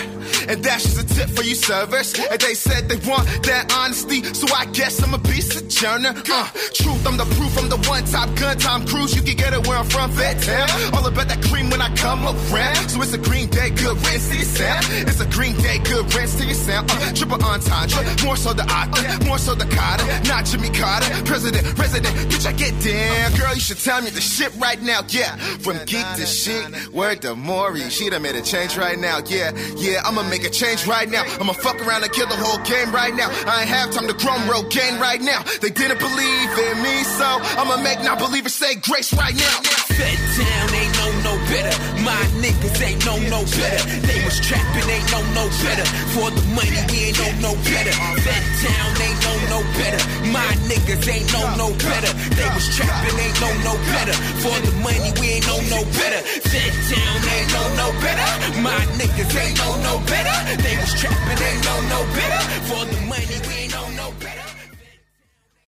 And 0.49 0.63
that's 0.63 0.83
just 0.83 0.99
a 0.99 1.15
tip 1.15 1.29
for 1.29 1.43
you 1.43 1.53
servers. 1.53 2.17
And 2.17 2.41
they 2.41 2.55
said 2.55 2.89
they 2.89 2.97
want 3.07 3.27
that 3.45 3.71
honesty, 3.77 4.23
so 4.33 4.47
I 4.55 4.65
guess 4.73 5.01
I'm 5.03 5.13
a 5.13 5.19
piece 5.19 5.55
of 5.55 5.67
journal. 5.67 6.13
Uh, 6.17 6.49
truth, 6.73 7.05
I'm 7.05 7.17
the 7.17 7.29
proof, 7.37 7.57
I'm 7.59 7.69
the 7.69 7.77
one 7.87 8.03
top 8.05 8.33
gun, 8.35 8.57
Tom 8.57 8.87
Cruise. 8.87 9.15
You 9.15 9.21
can 9.21 9.37
get 9.37 9.53
it 9.53 9.67
where 9.67 9.77
I'm 9.77 9.85
from, 9.85 10.11
Fed 10.11 10.41
Town. 10.41 10.67
All 10.93 11.05
about 11.05 11.27
that 11.27 11.43
cream 11.45 11.69
when 11.69 11.81
I 11.81 11.93
come 11.95 12.25
around. 12.25 12.89
So 12.89 13.01
it's 13.01 13.13
a 13.13 13.19
green 13.19 13.49
day, 13.49 13.69
good 13.69 13.95
rinse 14.07 14.29
to 14.29 14.35
your 14.35 14.45
sound. 14.45 14.85
It's 15.07 15.21
a 15.21 15.27
green 15.27 15.55
day, 15.61 15.77
good 15.77 16.11
rinse 16.13 16.35
to 16.37 16.45
your 16.45 16.55
sound. 16.55 16.89
Uh, 16.89 17.13
triple 17.13 17.37
entendre, 17.45 18.01
more 18.25 18.35
so 18.35 18.51
the 18.53 18.65
author, 18.65 19.25
more 19.25 19.37
so 19.37 19.53
the 19.53 19.69
Carter, 19.69 20.03
not 20.27 20.45
Jimmy 20.45 20.69
Carter. 20.69 21.07
President, 21.25 21.63
resident, 21.77 22.15
bitch, 22.29 22.45
I 22.45 22.53
get 22.53 22.73
down. 22.83 23.39
Girl, 23.39 23.53
you 23.53 23.59
should 23.61 23.79
tell 23.79 24.01
me 24.01 24.09
the 24.09 24.21
shit 24.21 24.53
right 24.57 24.81
now, 24.81 25.01
yeah. 25.09 25.35
From 25.63 25.77
geek 25.85 26.05
to 26.15 26.25
chic, 26.25 26.65
word 26.93 27.21
to 27.21 27.35
Maury. 27.35 27.89
She 27.89 28.09
done 28.09 28.21
made 28.21 28.35
a 28.35 28.41
change 28.41 28.77
right 28.77 28.97
now, 28.97 29.19
yeah. 29.27 29.51
Yeah, 29.77 30.01
I'ma 30.05 30.23
make 30.29 30.43
a 30.43 30.49
change 30.49 30.87
right 30.87 31.09
now. 31.09 31.23
I'ma 31.39 31.53
fuck 31.53 31.79
around 31.85 32.03
and 32.03 32.11
kill 32.11 32.27
the 32.27 32.35
whole 32.35 32.63
game 32.65 32.91
right 32.91 33.13
now. 33.13 33.29
I 33.45 33.61
ain't 33.61 33.69
have 33.69 33.91
time 33.91 34.07
to 34.07 34.13
chrome 34.13 34.47
road 34.49 34.71
game 34.71 34.99
right 34.99 35.21
now. 35.21 35.43
They 35.61 35.69
didn't 35.69 35.99
believe 35.99 36.49
in 36.71 36.81
me, 36.83 37.03
so 37.03 37.39
I'ma 37.59 37.77
make 37.81 38.01
non 38.03 38.17
believers 38.17 38.53
say 38.53 38.75
grace 38.75 39.13
right 39.13 39.35
now. 39.35 39.59
Fed 39.93 40.17
town 40.37 40.73
ain't 40.73 40.93
know 40.97 41.35
no 41.35 41.42
better. 41.53 41.75
My 42.01 42.23
niggas 42.41 42.81
ain't 42.81 43.01
know 43.05 43.17
no 43.29 43.45
better. 43.45 43.81
They 44.09 44.19
was 44.25 44.37
trapping, 44.41 44.89
ain't 44.89 45.07
know 45.13 45.23
no 45.37 45.45
better. 45.61 45.85
For 46.17 46.27
the 46.33 46.43
money, 46.57 46.81
we 46.89 47.13
ain't 47.13 47.17
know 47.21 47.31
no 47.45 47.51
better. 47.69 47.93
Fed 48.25 48.43
town 48.65 48.89
ain't 49.05 49.19
know 49.25 49.37
no 49.53 49.59
better. 49.77 50.01
My 50.33 50.51
niggas 50.69 51.05
ain't 51.13 51.29
know 51.33 51.45
no 51.61 51.67
better. 51.77 52.11
They 52.37 52.49
was 52.57 52.67
trapping, 52.73 53.17
ain't 53.21 53.37
know 53.37 53.53
no 53.69 53.73
better. 53.93 54.15
For 54.41 54.57
the 54.65 54.73
money, 54.81 55.11
we 55.21 55.25
ain't 55.37 55.45
know 55.45 55.61
no 55.69 55.81
better. 55.99 56.21
Fed 56.49 56.73
town 56.89 57.17
ain't 57.35 57.49
know 57.53 57.67
no 57.81 57.87
better. 58.01 58.29
My 58.67 58.81
niggas 58.97 59.33
ain't 59.37 59.57
know 59.61 59.73
no 59.87 59.93
better. 60.09 60.35
They 60.65 60.75
was 60.81 60.91
trapping, 60.97 61.39
ain't 61.47 61.61
know 61.69 61.79
no 61.93 61.99
better. 62.17 62.41
For 62.69 62.83
the 62.89 62.99
money, 63.05 63.37
we 63.47 63.53
ain't 63.63 63.73
know 63.77 63.87
no 64.01 64.07
better. 64.19 64.42